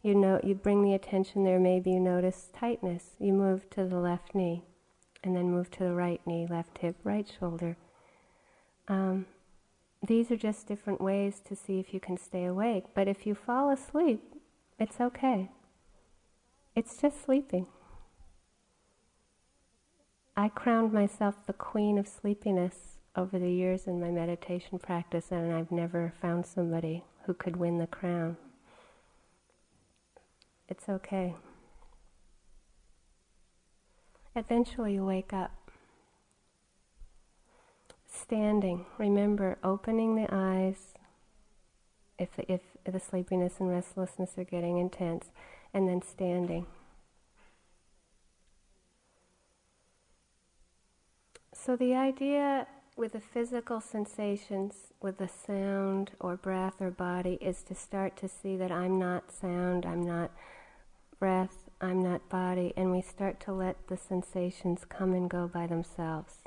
You 0.03 0.15
know, 0.15 0.41
you 0.43 0.55
bring 0.55 0.83
the 0.83 0.95
attention 0.95 1.45
there, 1.45 1.61
maybe 1.61 1.91
you 1.91 2.01
notice 2.01 2.49
tightness. 2.55 3.11
You 3.19 3.33
move 3.33 3.69
to 3.71 3.85
the 3.85 3.99
left 3.99 4.35
knee 4.35 4.65
and 5.23 5.37
then 5.37 5.51
move 5.51 5.71
to 5.73 5.81
the 5.81 5.93
right 5.93 6.21
knee, 6.27 6.47
left 6.49 6.79
hip, 6.79 6.97
right 7.05 7.31
shoulder. 7.39 7.77
Um, 8.89 9.27
these 10.07 10.31
are 10.31 10.37
just 10.37 10.67
different 10.67 11.01
ways 11.01 11.41
to 11.47 11.55
see 11.55 11.79
if 11.79 11.93
you 11.93 12.01
can 12.01 12.17
stay 12.17 12.45
awake. 12.45 12.85
But 12.95 13.09
if 13.09 13.27
you 13.27 13.35
fall 13.35 13.71
asleep, 13.71 14.23
it's 14.79 15.01
okay. 15.01 15.51
It's 16.75 16.97
just 16.97 17.23
sleeping. 17.23 17.67
I 20.37 20.49
crowned 20.49 20.95
myself 20.95 21.35
the 21.47 21.53
queen 21.53 21.99
of 21.99 22.09
sleepiness 22.09 22.97
over 23.15 23.39
the 23.39 23.53
years 23.53 23.87
in 23.87 24.01
my 24.01 24.11
meditation 24.11 24.79
practice, 24.79 25.27
and 25.31 25.53
I've 25.53 25.71
never 25.71 26.15
found 26.23 26.47
somebody 26.47 27.05
who 27.27 27.35
could 27.35 27.57
win 27.57 27.77
the 27.77 27.87
crown. 27.87 28.39
It's 30.71 30.89
okay. 30.89 31.35
Eventually, 34.37 34.95
you 34.95 35.05
wake 35.05 35.33
up. 35.33 35.51
Standing, 38.07 38.87
remember 38.97 39.59
opening 39.65 40.15
the 40.15 40.29
eyes 40.31 40.95
if, 42.19 42.29
if 42.49 42.61
the 42.85 43.01
sleepiness 43.01 43.55
and 43.59 43.69
restlessness 43.69 44.39
are 44.39 44.45
getting 44.45 44.79
intense, 44.79 45.31
and 45.75 45.89
then 45.89 46.03
standing. 46.03 46.67
So, 51.53 51.77
the 51.77 51.95
idea 51.95 52.67
with 52.97 53.13
the 53.13 53.21
physical 53.21 53.81
sensations, 53.81 54.93
with 55.01 55.19
the 55.19 55.29
sound 55.29 56.13
or 56.21 56.37
breath 56.37 56.81
or 56.81 56.91
body, 56.91 57.39
is 57.41 57.63
to 57.65 57.75
start 57.75 58.17
to 58.19 58.29
see 58.29 58.57
that 58.57 58.71
I'm 58.71 58.99
not 58.99 59.33
sound, 59.33 59.85
I'm 59.87 60.03
not 60.03 60.31
breath, 61.21 61.69
I'm 61.81 62.03
not 62.03 62.29
body, 62.31 62.73
and 62.77 62.91
we 62.91 63.03
start 63.03 63.39
to 63.41 63.53
let 63.53 63.89
the 63.89 63.97
sensations 63.97 64.87
come 64.89 65.13
and 65.13 65.29
go 65.29 65.47
by 65.47 65.67
themselves. 65.67 66.39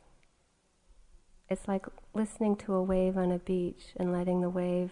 It's 1.47 1.67
like 1.67 1.85
listening 2.15 2.55
to 2.57 2.73
a 2.73 2.81
wave 2.81 3.15
on 3.15 3.31
a 3.31 3.37
beach 3.37 3.93
and 3.95 4.11
letting 4.11 4.41
the 4.41 4.49
wave 4.49 4.91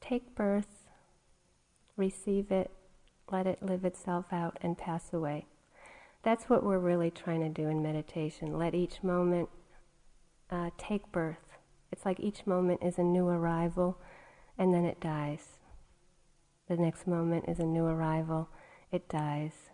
take 0.00 0.34
birth, 0.34 0.86
receive 1.96 2.50
it, 2.50 2.70
let 3.30 3.46
it 3.46 3.62
live 3.62 3.84
itself 3.84 4.26
out, 4.32 4.58
and 4.62 4.78
pass 4.78 5.12
away. 5.12 5.44
That's 6.22 6.48
what 6.48 6.64
we're 6.64 6.78
really 6.78 7.10
trying 7.10 7.40
to 7.40 7.48
do 7.50 7.68
in 7.68 7.82
meditation. 7.82 8.56
Let 8.56 8.74
each 8.74 9.02
moment 9.02 9.50
uh, 10.50 10.70
take 10.78 11.12
birth. 11.12 11.58
It's 11.92 12.06
like 12.06 12.18
each 12.20 12.46
moment 12.46 12.82
is 12.82 12.98
a 12.98 13.02
new 13.02 13.28
arrival 13.28 13.98
and 14.56 14.72
then 14.72 14.84
it 14.84 15.00
dies. 15.00 15.57
The 16.68 16.76
next 16.76 17.06
moment 17.06 17.46
is 17.48 17.58
a 17.58 17.64
new 17.64 17.86
arrival, 17.86 18.48
it 18.92 19.08
dies. 19.08 19.70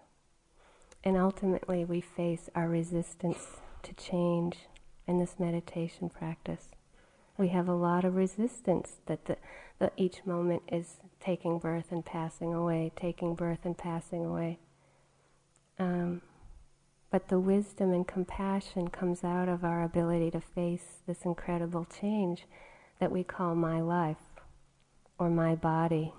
And 1.03 1.17
ultimately, 1.17 1.85
we 1.85 2.01
face 2.01 2.49
our 2.55 2.69
resistance 2.69 3.59
to 3.83 3.93
change 3.95 4.69
in 5.07 5.19
this 5.19 5.37
meditation 5.39 6.09
practice. 6.09 6.69
We 7.37 7.49
have 7.49 7.69
a 7.69 7.75
lot 7.75 8.05
of 8.05 8.15
resistance 8.15 8.97
that 9.07 9.25
the, 9.25 9.37
each 9.97 10.25
moment 10.25 10.63
is 10.71 10.99
taking 11.21 11.59
birth 11.59 11.91
and 11.91 12.05
passing 12.05 12.55
away, 12.55 12.93
taking 12.97 13.35
birth 13.35 13.65
and 13.65 13.77
passing 13.77 14.25
away. 14.25 14.61
Um, 15.79 16.23
but 17.11 17.29
the 17.29 17.41
wisdom 17.41 17.93
and 17.93 18.07
compassion 18.07 18.89
comes 18.89 19.25
out 19.25 19.49
of 19.49 19.65
our 19.65 19.83
ability 19.83 20.31
to 20.31 20.41
face 20.41 21.03
this 21.07 21.23
incredible 21.25 21.87
change 22.01 22.47
that 23.01 23.13
we 23.13 23.25
call 23.25 23.55
my 23.55 23.81
life 23.81 24.17
or 25.19 25.29
my 25.29 25.55
body. 25.55 26.13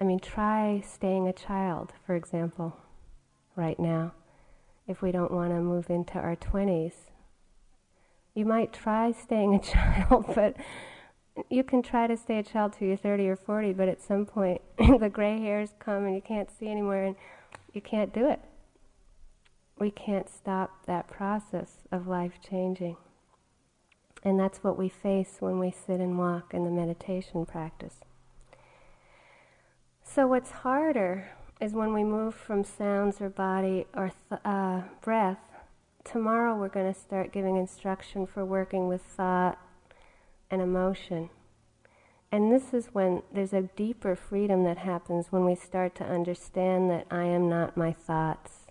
I 0.00 0.04
mean, 0.04 0.20
try 0.20 0.80
staying 0.80 1.26
a 1.26 1.32
child, 1.32 1.92
for 2.06 2.14
example, 2.14 2.76
right 3.56 3.78
now, 3.78 4.12
if 4.86 5.02
we 5.02 5.10
don't 5.10 5.32
want 5.32 5.50
to 5.50 5.60
move 5.60 5.90
into 5.90 6.18
our 6.18 6.36
20s. 6.36 7.10
You 8.34 8.44
might 8.44 8.72
try 8.72 9.12
staying 9.12 9.54
a 9.54 9.58
child, 9.62 10.26
but 10.34 10.56
you 11.50 11.64
can 11.64 11.82
try 11.82 12.06
to 12.06 12.16
stay 12.16 12.38
a 12.38 12.42
child 12.42 12.74
till 12.74 12.88
you're 12.88 12.96
30 12.96 13.28
or 13.28 13.36
40, 13.36 13.72
but 13.72 13.88
at 13.88 14.00
some 14.00 14.24
point 14.26 14.60
the 14.78 15.10
gray 15.12 15.40
hairs 15.40 15.74
come 15.78 16.04
and 16.04 16.14
you 16.14 16.22
can't 16.22 16.50
see 16.50 16.68
anymore 16.68 17.02
and 17.02 17.16
you 17.72 17.80
can't 17.80 18.12
do 18.14 18.28
it 18.28 18.40
we 19.78 19.90
can't 19.90 20.28
stop 20.28 20.86
that 20.86 21.08
process 21.08 21.84
of 21.92 22.06
life 22.06 22.38
changing. 22.46 22.96
And 24.24 24.38
that's 24.38 24.64
what 24.64 24.76
we 24.76 24.88
face 24.88 25.36
when 25.38 25.58
we 25.58 25.70
sit 25.70 26.00
and 26.00 26.18
walk 26.18 26.52
in 26.52 26.64
the 26.64 26.70
meditation 26.70 27.46
practice. 27.46 28.00
So, 30.14 30.26
what's 30.26 30.50
harder 30.50 31.32
is 31.60 31.74
when 31.74 31.92
we 31.92 32.02
move 32.02 32.34
from 32.34 32.64
sounds 32.64 33.20
or 33.20 33.28
body 33.28 33.86
or 33.94 34.10
th- 34.30 34.40
uh, 34.42 34.82
breath. 35.02 35.38
Tomorrow, 36.02 36.56
we're 36.56 36.70
going 36.70 36.92
to 36.92 36.98
start 36.98 37.30
giving 37.30 37.56
instruction 37.56 38.26
for 38.26 38.42
working 38.42 38.88
with 38.88 39.02
thought 39.02 39.58
and 40.50 40.62
emotion. 40.62 41.28
And 42.32 42.50
this 42.50 42.72
is 42.72 42.88
when 42.92 43.22
there's 43.32 43.52
a 43.52 43.68
deeper 43.76 44.16
freedom 44.16 44.64
that 44.64 44.78
happens 44.78 45.26
when 45.30 45.44
we 45.44 45.54
start 45.54 45.94
to 45.96 46.04
understand 46.04 46.90
that 46.90 47.06
I 47.10 47.24
am 47.24 47.50
not 47.50 47.76
my 47.76 47.92
thoughts 47.92 48.66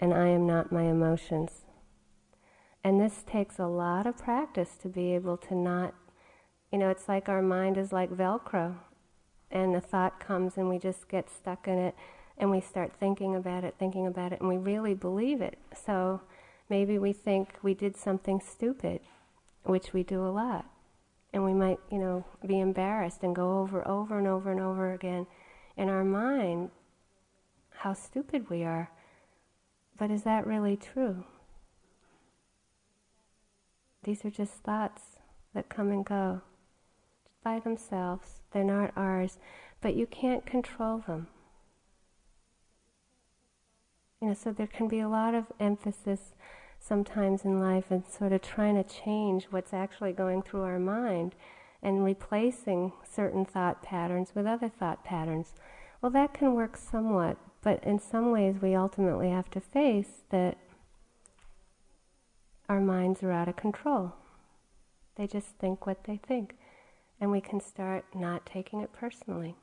and 0.00 0.12
I 0.12 0.28
am 0.28 0.48
not 0.48 0.72
my 0.72 0.82
emotions. 0.82 1.64
And 2.82 3.00
this 3.00 3.22
takes 3.24 3.60
a 3.60 3.66
lot 3.66 4.04
of 4.04 4.18
practice 4.18 4.76
to 4.82 4.88
be 4.88 5.14
able 5.14 5.36
to 5.36 5.54
not, 5.54 5.94
you 6.72 6.78
know, 6.78 6.90
it's 6.90 7.08
like 7.08 7.28
our 7.28 7.42
mind 7.42 7.78
is 7.78 7.92
like 7.92 8.10
Velcro, 8.10 8.76
and 9.50 9.74
the 9.74 9.80
thought 9.80 10.20
comes 10.20 10.56
and 10.56 10.68
we 10.68 10.78
just 10.78 11.08
get 11.08 11.30
stuck 11.30 11.66
in 11.66 11.78
it 11.78 11.94
and 12.36 12.50
we 12.50 12.60
start 12.60 12.92
thinking 12.98 13.34
about 13.34 13.64
it, 13.64 13.74
thinking 13.78 14.06
about 14.06 14.32
it, 14.32 14.40
and 14.40 14.48
we 14.48 14.56
really 14.56 14.94
believe 14.94 15.40
it. 15.40 15.58
So 15.74 16.20
maybe 16.68 16.98
we 16.98 17.12
think 17.12 17.54
we 17.62 17.74
did 17.74 17.96
something 17.96 18.40
stupid, 18.40 19.00
which 19.64 19.92
we 19.92 20.02
do 20.02 20.24
a 20.24 20.30
lot. 20.30 20.64
And 21.32 21.44
we 21.44 21.52
might, 21.52 21.78
you 21.90 21.98
know, 21.98 22.24
be 22.46 22.60
embarrassed 22.60 23.22
and 23.22 23.34
go 23.34 23.58
over, 23.58 23.86
over 23.86 24.18
and 24.18 24.26
over 24.26 24.50
and 24.50 24.60
over 24.60 24.92
again 24.92 25.26
in 25.76 25.88
our 25.88 26.04
mind 26.04 26.70
how 27.78 27.92
stupid 27.92 28.48
we 28.48 28.64
are. 28.64 28.90
But 29.98 30.10
is 30.10 30.22
that 30.22 30.46
really 30.46 30.76
true? 30.76 31.24
These 34.04 34.24
are 34.24 34.30
just 34.30 34.54
thoughts 34.54 35.02
that 35.54 35.68
come 35.68 35.90
and 35.90 36.04
go 36.04 36.42
by 37.42 37.58
themselves. 37.58 38.40
They're 38.52 38.64
not 38.64 38.92
ours, 38.96 39.38
but 39.80 39.94
you 39.94 40.06
can't 40.06 40.46
control 40.46 41.02
them. 41.06 41.28
You 44.20 44.28
know, 44.28 44.34
so 44.34 44.52
there 44.52 44.66
can 44.66 44.88
be 44.88 45.00
a 45.00 45.08
lot 45.08 45.34
of 45.34 45.46
emphasis 45.60 46.34
sometimes 46.80 47.44
in 47.44 47.60
life 47.60 47.90
and 47.90 48.06
sort 48.06 48.32
of 48.32 48.42
trying 48.42 48.74
to 48.74 48.82
change 48.82 49.44
what's 49.50 49.72
actually 49.72 50.12
going 50.12 50.42
through 50.42 50.62
our 50.62 50.78
mind 50.78 51.34
and 51.82 52.04
replacing 52.04 52.92
certain 53.08 53.44
thought 53.44 53.82
patterns 53.82 54.32
with 54.34 54.46
other 54.46 54.68
thought 54.68 55.04
patterns. 55.04 55.54
Well, 56.00 56.10
that 56.10 56.34
can 56.34 56.54
work 56.54 56.76
somewhat, 56.76 57.36
but 57.62 57.82
in 57.84 57.98
some 57.98 58.30
ways, 58.32 58.56
we 58.60 58.74
ultimately 58.74 59.30
have 59.30 59.50
to 59.50 59.60
face 59.60 60.22
that 60.30 60.56
our 62.68 62.80
minds 62.80 63.22
are 63.22 63.32
out 63.32 63.48
of 63.48 63.56
control. 63.56 64.12
They 65.16 65.26
just 65.26 65.56
think 65.58 65.86
what 65.86 66.04
they 66.04 66.16
think. 66.16 66.54
And 67.20 67.30
we 67.30 67.40
can 67.40 67.60
start 67.60 68.04
not 68.14 68.46
taking 68.46 68.80
it 68.80 68.92
personally. 68.92 69.56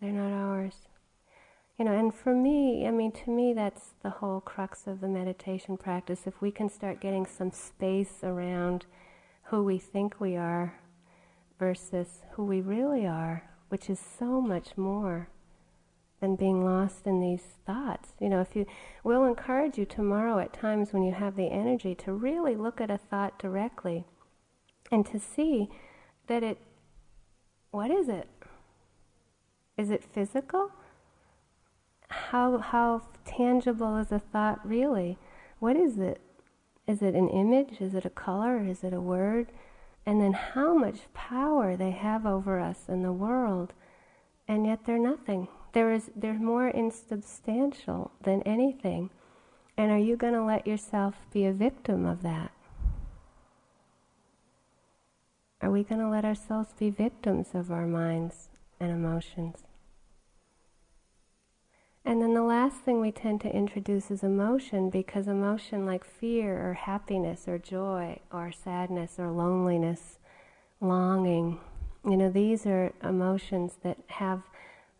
They're 0.00 0.10
not 0.10 0.32
ours. 0.32 0.88
You 1.78 1.84
know, 1.84 1.92
and 1.92 2.12
for 2.12 2.34
me, 2.34 2.86
I 2.86 2.90
mean, 2.90 3.12
to 3.12 3.30
me, 3.30 3.52
that's 3.52 3.90
the 4.02 4.10
whole 4.10 4.40
crux 4.40 4.86
of 4.86 5.00
the 5.00 5.08
meditation 5.08 5.76
practice. 5.76 6.26
If 6.26 6.40
we 6.40 6.50
can 6.50 6.68
start 6.68 7.00
getting 7.00 7.26
some 7.26 7.52
space 7.52 8.24
around 8.24 8.86
who 9.44 9.62
we 9.62 9.78
think 9.78 10.20
we 10.20 10.36
are 10.36 10.80
versus 11.58 12.22
who 12.32 12.44
we 12.44 12.60
really 12.60 13.06
are, 13.06 13.50
which 13.68 13.88
is 13.88 14.00
so 14.00 14.40
much 14.40 14.76
more 14.76 15.28
than 16.20 16.36
being 16.36 16.64
lost 16.64 17.06
in 17.06 17.20
these 17.20 17.44
thoughts. 17.64 18.10
You 18.20 18.28
know, 18.28 18.40
if 18.40 18.56
you, 18.56 18.66
we'll 19.04 19.24
encourage 19.24 19.78
you 19.78 19.84
tomorrow 19.84 20.38
at 20.38 20.52
times 20.52 20.92
when 20.92 21.02
you 21.02 21.12
have 21.12 21.36
the 21.36 21.46
energy 21.46 21.94
to 21.96 22.12
really 22.12 22.56
look 22.56 22.80
at 22.80 22.90
a 22.90 22.98
thought 22.98 23.38
directly 23.38 24.04
and 24.90 25.06
to 25.06 25.20
see 25.20 25.68
that 26.28 26.42
it, 26.42 26.58
what 27.70 27.90
is 27.90 28.08
it? 28.08 28.28
Is 29.76 29.90
it 29.90 30.04
physical? 30.04 30.72
How, 32.08 32.58
how 32.58 33.02
tangible 33.24 33.96
is 33.96 34.10
a 34.12 34.18
thought 34.18 34.66
really? 34.66 35.18
What 35.58 35.76
is 35.76 35.98
it? 35.98 36.20
Is 36.86 37.02
it 37.02 37.14
an 37.14 37.28
image? 37.28 37.80
Is 37.80 37.94
it 37.94 38.04
a 38.04 38.10
color? 38.10 38.64
Is 38.64 38.82
it 38.82 38.92
a 38.92 39.00
word? 39.00 39.48
And 40.06 40.22
then 40.22 40.32
how 40.32 40.74
much 40.74 41.00
power 41.12 41.76
they 41.76 41.90
have 41.90 42.24
over 42.24 42.58
us 42.58 42.88
in 42.88 43.02
the 43.02 43.12
world, 43.12 43.74
and 44.46 44.64
yet 44.64 44.86
they're 44.86 44.98
nothing. 44.98 45.48
There 45.72 45.92
is, 45.92 46.10
they're 46.16 46.32
more 46.32 46.68
insubstantial 46.68 48.10
than 48.22 48.42
anything. 48.42 49.10
And 49.76 49.92
are 49.92 49.98
you 49.98 50.16
going 50.16 50.32
to 50.32 50.42
let 50.42 50.66
yourself 50.66 51.14
be 51.30 51.44
a 51.44 51.52
victim 51.52 52.06
of 52.06 52.22
that? 52.22 52.50
Are 55.60 55.70
we 55.70 55.82
going 55.82 56.00
to 56.00 56.08
let 56.08 56.24
ourselves 56.24 56.72
be 56.78 56.90
victims 56.90 57.48
of 57.54 57.70
our 57.70 57.86
minds 57.86 58.48
and 58.78 58.90
emotions? 58.90 59.64
And 62.04 62.22
then 62.22 62.32
the 62.32 62.42
last 62.42 62.76
thing 62.76 63.00
we 63.00 63.12
tend 63.12 63.40
to 63.42 63.54
introduce 63.54 64.10
is 64.10 64.22
emotion 64.22 64.88
because 64.88 65.28
emotion 65.28 65.84
like 65.84 66.04
fear 66.04 66.70
or 66.70 66.74
happiness 66.74 67.46
or 67.46 67.58
joy 67.58 68.20
or 68.32 68.52
sadness 68.52 69.16
or 69.18 69.30
loneliness, 69.30 70.18
longing, 70.80 71.60
you 72.04 72.16
know, 72.16 72.30
these 72.30 72.64
are 72.64 72.92
emotions 73.02 73.78
that 73.82 73.98
have 74.06 74.42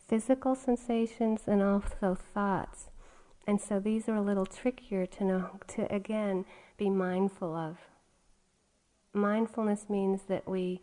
physical 0.06 0.54
sensations 0.54 1.42
and 1.46 1.62
also 1.62 2.14
thoughts. 2.14 2.88
And 3.46 3.60
so 3.60 3.80
these 3.80 4.08
are 4.08 4.16
a 4.16 4.20
little 4.20 4.44
trickier 4.44 5.06
to 5.06 5.24
know, 5.24 5.50
to 5.68 5.92
again 5.94 6.44
be 6.76 6.90
mindful 6.90 7.54
of. 7.54 7.78
Mindfulness 9.18 9.88
means 9.88 10.22
that 10.28 10.48
we 10.48 10.81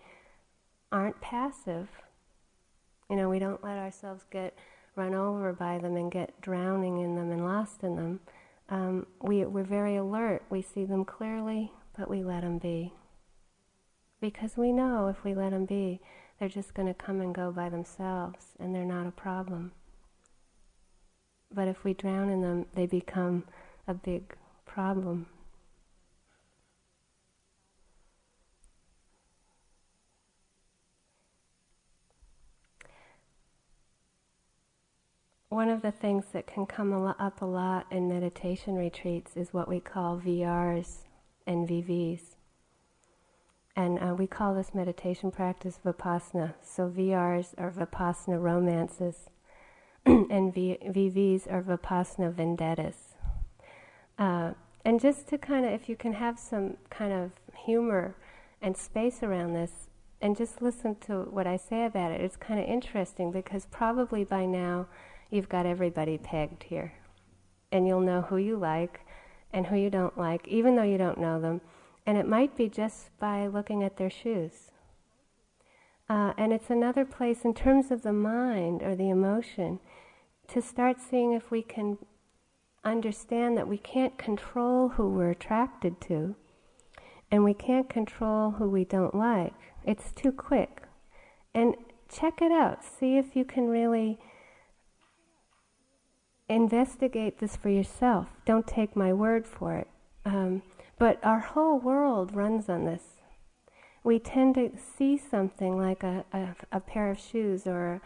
aren't 0.92 1.22
passive. 1.22 1.90
You 3.10 3.16
know, 3.16 3.30
we 3.30 3.40
don't 3.40 3.64
let 3.64 3.78
ourselves 3.78 4.26
get 4.30 4.58
run 4.96 5.14
over 5.14 5.54
by 5.54 5.78
them 5.78 5.96
and 5.96 6.12
get 6.12 6.42
drowning 6.42 7.00
in 7.00 7.16
them 7.16 7.32
and 7.32 7.44
lost 7.44 7.84
in 7.84 7.96
them. 7.96 8.20
Um, 8.70 9.08
we, 9.22 9.46
we're 9.46 9.64
very 9.64 9.96
alert. 9.96 10.44
We 10.50 10.62
see 10.62 10.86
them 10.86 11.06
clearly, 11.06 11.72
but 11.98 12.10
we 12.10 12.24
let 12.24 12.42
them 12.42 12.58
be. 12.58 12.94
Because 14.22 14.58
we 14.58 14.72
know 14.72 15.08
if 15.08 15.24
we 15.24 15.36
let 15.36 15.52
them 15.52 15.66
be, 15.66 16.02
they're 16.40 16.50
just 16.50 16.74
going 16.74 16.88
to 16.88 16.94
come 16.94 17.22
and 17.22 17.34
go 17.34 17.52
by 17.52 17.70
themselves 17.70 18.48
and 18.60 18.74
they're 18.74 18.84
not 18.84 19.08
a 19.08 19.12
problem. 19.12 19.72
But 21.54 21.68
if 21.68 21.84
we 21.84 21.94
drown 21.94 22.30
in 22.30 22.42
them, 22.42 22.66
they 22.74 22.86
become 22.86 23.46
a 23.88 23.94
big 23.94 24.36
problem. 24.66 25.28
One 35.56 35.70
of 35.70 35.82
the 35.82 35.92
things 35.94 36.26
that 36.34 36.48
can 36.48 36.66
come 36.66 36.92
up 36.94 37.42
a 37.42 37.46
lot 37.46 37.86
in 37.90 38.10
meditation 38.10 38.76
retreats 38.76 39.38
is 39.38 39.54
what 39.54 39.70
we 39.70 39.80
call 39.80 40.20
VRs 40.20 41.06
and 41.48 41.66
VVs. 41.66 42.36
And 43.74 43.98
uh, 44.00 44.16
we 44.16 44.28
call 44.28 44.54
this 44.54 44.76
meditation 44.76 45.32
practice 45.32 45.80
Vipassana. 45.82 46.56
So 46.62 46.90
VRs 46.90 47.54
are 47.58 47.72
Vipassana 47.72 48.38
romances, 48.38 49.30
and 50.06 50.54
v- 50.54 50.78
VVs 50.88 51.50
are 51.50 51.62
Vipassana 51.62 52.34
vendettas. 52.34 53.16
Uh, 54.20 54.52
and 54.84 55.00
just 55.00 55.30
to 55.30 55.38
kind 55.38 55.66
of, 55.66 55.72
if 55.72 55.88
you 55.88 55.96
can 55.96 56.12
have 56.12 56.38
some 56.38 56.76
kind 56.90 57.14
of 57.14 57.32
humor 57.66 58.18
and 58.62 58.76
space 58.76 59.24
around 59.24 59.54
this, 59.54 59.88
and 60.22 60.36
just 60.36 60.62
listen 60.62 60.98
to 61.08 61.22
what 61.22 61.48
I 61.48 61.56
say 61.56 61.86
about 61.86 62.12
it, 62.12 62.20
it's 62.20 62.36
kind 62.36 62.60
of 62.60 62.66
interesting 62.66 63.32
because 63.32 63.68
probably 63.72 64.26
by 64.26 64.46
now 64.46 64.88
you've 65.30 65.50
got 65.50 65.66
everybody 65.66 66.18
pegged 66.18 66.64
here. 66.64 66.94
And 67.72 67.88
you'll 67.88 68.02
know 68.02 68.22
who 68.22 68.38
you 68.38 68.58
like 68.58 69.02
and 69.52 69.68
who 69.68 69.76
you 69.76 69.90
don't 69.90 70.18
like, 70.18 70.48
even 70.48 70.76
though 70.76 70.84
you 70.84 70.98
don't 70.98 71.20
know 71.20 71.40
them 71.40 71.62
and 72.06 72.18
it 72.18 72.28
might 72.28 72.56
be 72.56 72.70
just 72.70 73.10
by 73.20 73.48
looking 73.48 73.84
at 73.84 73.98
their 73.98 74.10
shoes. 74.10 74.72
Uh, 76.08 76.34
and 76.38 76.54
it's 76.54 76.70
another 76.70 77.04
place 77.04 77.44
in 77.44 77.54
terms 77.54 77.90
of 77.90 78.04
the 78.04 78.14
mind 78.14 78.84
or 78.84 78.96
the 78.96 79.10
emotion 79.10 79.80
to 80.48 80.62
start 80.62 80.98
seeing 81.00 81.34
if 81.34 81.50
we 81.50 81.64
can 81.64 81.98
understand 82.84 83.58
that 83.58 83.68
we 83.68 83.80
can't 83.80 84.18
control 84.18 84.90
who 84.90 85.10
we're 85.10 85.32
attracted 85.32 86.00
to 86.00 86.36
and 87.32 87.44
we 87.44 87.56
can't 87.56 87.90
control 87.90 88.52
who 88.52 88.70
we 88.70 88.86
don't 88.86 89.16
like. 89.16 89.54
It's 89.84 90.12
too 90.12 90.32
quick. 90.32 90.84
And 91.56 91.76
check 92.08 92.40
it 92.40 92.52
out. 92.52 92.84
See 92.84 93.18
if 93.18 93.36
you 93.36 93.44
can 93.44 93.68
really 93.68 94.20
investigate 96.48 97.40
this 97.40 97.56
for 97.56 97.70
yourself. 97.70 98.28
Don't 98.46 98.68
take 98.68 98.96
my 98.96 99.14
word 99.14 99.48
for 99.48 99.76
it. 99.76 99.88
Um, 100.26 100.62
but 100.98 101.20
our 101.24 101.40
whole 101.40 101.80
world 101.80 102.36
runs 102.36 102.70
on 102.70 102.86
this. 102.86 103.04
We 104.04 104.20
tend 104.20 104.56
to 104.56 104.72
see 104.78 105.18
something 105.18 105.78
like 105.78 106.04
a, 106.04 106.26
a, 106.32 106.56
a 106.72 106.80
pair 106.80 107.10
of 107.10 107.20
shoes 107.20 107.66
or, 107.66 108.02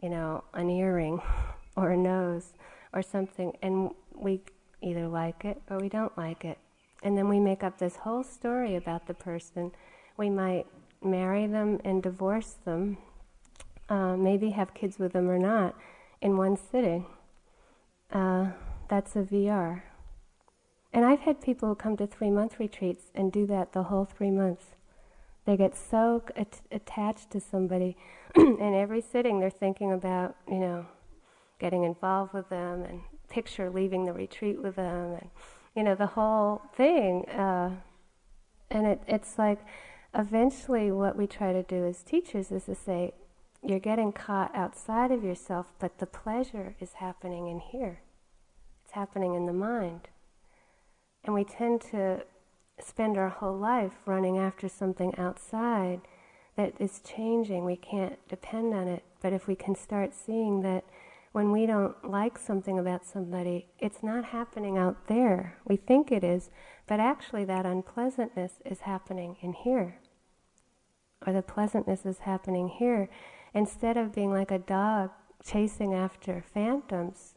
you 0.00 0.08
know, 0.08 0.44
an 0.54 0.70
earring 0.70 1.20
or 1.76 1.90
a 1.90 1.96
nose 1.96 2.54
or 2.92 3.02
something, 3.02 3.56
and 3.62 3.90
we 4.14 4.42
either 4.82 5.06
like 5.08 5.44
it 5.44 5.60
or 5.68 5.78
we 5.78 5.88
don't 5.88 6.16
like 6.16 6.44
it. 6.44 6.58
And 7.02 7.16
then 7.16 7.28
we 7.28 7.40
make 7.40 7.62
up 7.62 7.78
this 7.78 7.96
whole 7.96 8.22
story 8.22 8.76
about 8.76 9.06
the 9.06 9.14
person. 9.14 9.72
We 10.16 10.30
might 10.30 10.66
marry 11.02 11.46
them 11.46 11.80
and 11.84 12.02
divorce 12.02 12.56
them, 12.64 12.98
uh, 13.88 14.16
maybe 14.16 14.50
have 14.50 14.74
kids 14.74 14.98
with 14.98 15.12
them 15.12 15.28
or 15.28 15.38
not, 15.38 15.74
in 16.20 16.36
one 16.36 16.56
sitting. 16.56 17.06
Uh, 18.12 18.50
that's 18.88 19.14
a 19.14 19.20
VR. 19.22 19.82
And 20.92 21.04
I've 21.04 21.20
had 21.20 21.40
people 21.40 21.74
come 21.74 21.96
to 21.98 22.06
three 22.06 22.30
month 22.30 22.58
retreats 22.58 23.10
and 23.14 23.30
do 23.30 23.46
that 23.46 23.72
the 23.72 23.84
whole 23.84 24.04
three 24.04 24.30
months. 24.30 24.74
They 25.46 25.56
get 25.56 25.76
so 25.76 26.22
at- 26.36 26.60
attached 26.70 27.30
to 27.30 27.40
somebody, 27.40 27.96
and 28.34 28.74
every 28.74 29.00
sitting 29.00 29.40
they're 29.40 29.50
thinking 29.50 29.92
about, 29.92 30.36
you 30.48 30.58
know, 30.58 30.86
getting 31.58 31.84
involved 31.84 32.34
with 32.34 32.48
them 32.48 32.82
and 32.82 33.00
picture 33.28 33.70
leaving 33.70 34.06
the 34.06 34.12
retreat 34.12 34.60
with 34.60 34.76
them, 34.76 35.12
and, 35.12 35.30
you 35.74 35.82
know, 35.82 35.94
the 35.94 36.06
whole 36.06 36.62
thing. 36.74 37.28
Uh, 37.28 37.76
and 38.70 38.86
it, 38.86 39.02
it's 39.06 39.38
like 39.38 39.60
eventually 40.14 40.90
what 40.90 41.16
we 41.16 41.26
try 41.26 41.52
to 41.52 41.62
do 41.62 41.86
as 41.86 42.02
teachers 42.02 42.50
is 42.50 42.64
to 42.64 42.74
say, 42.74 43.12
you're 43.62 43.78
getting 43.78 44.12
caught 44.12 44.54
outside 44.54 45.10
of 45.10 45.22
yourself, 45.22 45.66
but 45.78 45.98
the 45.98 46.06
pleasure 46.06 46.74
is 46.80 46.94
happening 46.94 47.46
in 47.48 47.60
here. 47.60 48.00
It's 48.84 48.94
happening 48.94 49.34
in 49.34 49.46
the 49.46 49.52
mind. 49.52 50.08
And 51.24 51.34
we 51.34 51.44
tend 51.44 51.82
to 51.92 52.24
spend 52.80 53.18
our 53.18 53.28
whole 53.28 53.56
life 53.56 53.92
running 54.06 54.38
after 54.38 54.68
something 54.68 55.14
outside 55.18 56.00
that 56.56 56.74
is 56.78 57.00
changing. 57.00 57.64
We 57.64 57.76
can't 57.76 58.16
depend 58.28 58.74
on 58.74 58.88
it. 58.88 59.04
But 59.20 59.32
if 59.32 59.46
we 59.46 59.54
can 59.54 59.74
start 59.74 60.14
seeing 60.14 60.62
that 60.62 60.84
when 61.32 61.52
we 61.52 61.66
don't 61.66 62.10
like 62.10 62.38
something 62.38 62.78
about 62.78 63.04
somebody, 63.04 63.68
it's 63.78 64.02
not 64.02 64.26
happening 64.26 64.76
out 64.76 65.06
there. 65.06 65.58
We 65.64 65.76
think 65.76 66.10
it 66.10 66.24
is, 66.24 66.50
but 66.86 66.98
actually 66.98 67.44
that 67.44 67.66
unpleasantness 67.66 68.54
is 68.64 68.80
happening 68.80 69.36
in 69.40 69.52
here. 69.52 69.98
Or 71.26 71.32
the 71.32 71.42
pleasantness 71.42 72.04
is 72.04 72.20
happening 72.20 72.68
here. 72.68 73.08
Instead 73.54 73.96
of 73.96 74.14
being 74.14 74.32
like 74.32 74.50
a 74.50 74.58
dog 74.58 75.10
chasing 75.44 75.94
after 75.94 76.44
phantoms, 76.54 77.34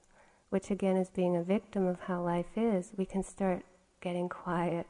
which 0.49 0.69
again 0.69 0.97
is 0.97 1.09
being 1.09 1.35
a 1.35 1.43
victim 1.43 1.87
of 1.87 2.01
how 2.01 2.21
life 2.21 2.57
is, 2.57 2.91
we 2.97 3.05
can 3.05 3.23
start 3.23 3.65
getting 4.01 4.29
quiet, 4.29 4.85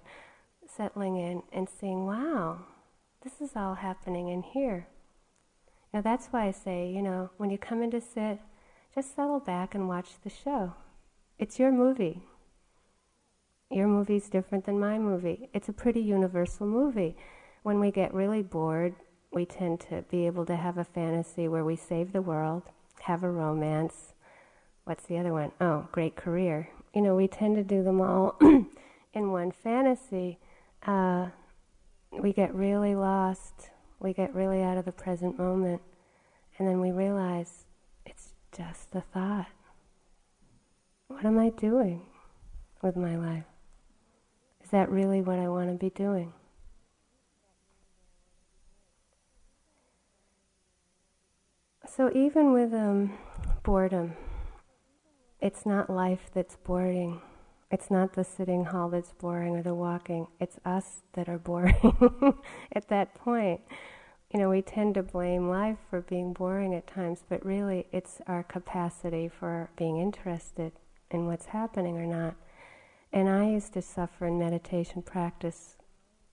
settling 0.68 1.16
in, 1.16 1.44
and 1.54 1.70
seeing, 1.70 2.06
wow, 2.06 2.60
this 3.24 3.40
is 3.40 3.56
all 3.56 3.76
happening 3.76 4.28
in 4.28 4.44
here. 4.44 4.88
Now 5.94 6.02
that's 6.02 6.28
why 6.28 6.48
I 6.48 6.52
say, 6.52 6.90
you 6.90 7.02
know, 7.02 7.30
when 7.38 7.50
you 7.50 7.58
come 7.58 7.82
in 7.82 7.92
to 7.92 8.02
sit, 8.02 8.40
just 8.94 9.16
settle 9.16 9.40
back 9.40 9.74
and 9.74 9.88
watch 9.88 10.10
the 10.24 10.30
show. 10.30 10.74
It's 11.40 11.60
your 11.60 11.72
movie. 11.72 12.24
Your 13.72 13.88
movie's 13.88 14.30
different 14.30 14.66
than 14.66 14.80
my 14.80 15.00
movie. 15.00 15.50
It's 15.54 15.70
a 15.70 15.74
pretty 15.74 16.02
universal 16.02 16.68
movie. 16.68 17.16
When 17.64 17.80
we 17.80 17.92
get 17.92 18.14
really 18.14 18.42
bored, 18.42 18.96
we 19.34 19.46
tend 19.46 19.80
to 19.80 20.04
be 20.10 20.28
able 20.28 20.46
to 20.46 20.56
have 20.56 20.78
a 20.78 20.84
fantasy 20.84 21.48
where 21.48 21.65
we 21.65 21.76
save 21.76 22.13
the 22.13 22.22
world, 22.22 22.63
have 23.02 23.24
a 23.24 23.32
romance, 23.32 24.13
what's 24.84 25.06
the 25.06 25.17
other 25.17 25.34
one? 25.34 25.52
Oh, 25.60 25.88
great 25.91 26.15
career. 26.15 26.69
You 26.93 27.02
know, 27.02 27.15
we 27.15 27.28
tend 27.28 27.56
to 27.56 27.63
do 27.63 27.84
them 27.84 28.02
all 28.02 28.38
in 29.13 29.32
one 29.32 29.52
fantasy. 29.52 30.38
Uh, 30.86 31.28
we 32.12 32.32
get 32.34 32.54
really 32.54 32.96
lost. 32.96 33.69
We 34.00 34.13
get 34.13 34.34
really 34.36 34.62
out 34.62 34.78
of 34.78 34.86
the 34.86 34.91
present 34.91 35.38
moment. 35.38 35.82
And 36.58 36.67
then 36.67 36.80
we 36.80 36.91
realize 36.91 37.65
it's 38.06 38.34
just 38.56 38.93
a 38.93 39.02
thought. 39.02 39.48
What 41.08 41.26
am 41.26 41.39
I 41.39 41.50
doing 41.50 42.02
with 42.82 42.96
my 42.96 43.15
life? 43.15 43.46
Is 44.63 44.69
that 44.69 44.89
really 44.89 45.22
what 45.22 45.39
I 45.39 45.48
want 45.48 45.69
to 45.69 45.76
be 45.76 45.89
doing? 45.89 46.34
So 51.95 52.10
even 52.15 52.53
with 52.53 52.73
um, 52.73 53.19
boredom, 53.62 54.15
it's 55.39 55.63
not 55.63 55.91
life 55.91 56.32
that's 56.34 56.56
boring. 56.56 57.21
It's 57.69 57.91
not 57.91 58.13
the 58.13 58.23
sitting 58.23 58.65
hall 58.65 58.89
that's 58.89 59.13
boring 59.13 59.56
or 59.56 59.62
the 59.62 59.75
walking. 59.75 60.25
It's 60.39 60.58
us 60.65 61.03
that 61.13 61.29
are 61.29 61.38
boring 61.38 62.36
at 62.71 62.88
that 62.88 63.13
point. 63.13 63.62
You 64.34 64.39
know, 64.39 64.49
we 64.49 64.63
tend 64.63 64.95
to 64.95 65.03
blame 65.03 65.47
life 65.49 65.77
for 65.88 66.01
being 66.01 66.34
boring 66.34 66.73
at 66.73 66.88
times, 66.88 67.23
but 67.29 67.45
really 67.45 67.86
it's 67.91 68.21
our 68.25 68.41
capacity 68.41 69.29
for 69.29 69.69
being 69.75 69.99
interested 69.99 70.71
in 71.12 71.27
what's 71.27 71.45
happening 71.45 71.95
or 71.95 72.08
not. 72.08 72.34
And 73.12 73.29
I 73.29 73.51
used 73.51 73.71
to 73.73 73.84
suffer 73.84 74.25
in 74.25 74.39
meditation 74.39 75.03
practice 75.03 75.77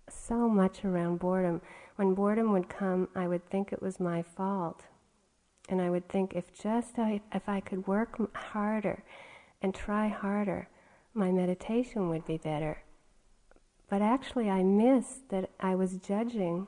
so 0.08 0.48
much 0.48 0.86
around 0.86 1.18
boredom. 1.18 1.60
When 1.96 2.14
boredom 2.14 2.50
would 2.52 2.70
come, 2.70 3.08
I 3.14 3.28
would 3.28 3.44
think 3.50 3.74
it 3.74 3.82
was 3.82 4.00
my 4.00 4.22
fault 4.22 4.84
and 5.70 5.80
I 5.80 5.88
would 5.88 6.09
think 6.09 6.35
if 6.35 6.52
just 6.52 6.98
I, 6.98 7.20
if 7.33 7.48
I 7.48 7.61
could 7.61 7.87
work 7.87 8.37
harder 8.37 9.04
and 9.62 9.72
try 9.72 10.09
harder, 10.09 10.68
my 11.14 11.30
meditation 11.30 12.09
would 12.09 12.26
be 12.26 12.37
better. 12.37 12.83
But 13.88 14.02
actually, 14.02 14.50
I 14.50 14.64
missed 14.64 15.28
that 15.30 15.50
I 15.61 15.76
was 15.76 15.96
judging 15.96 16.66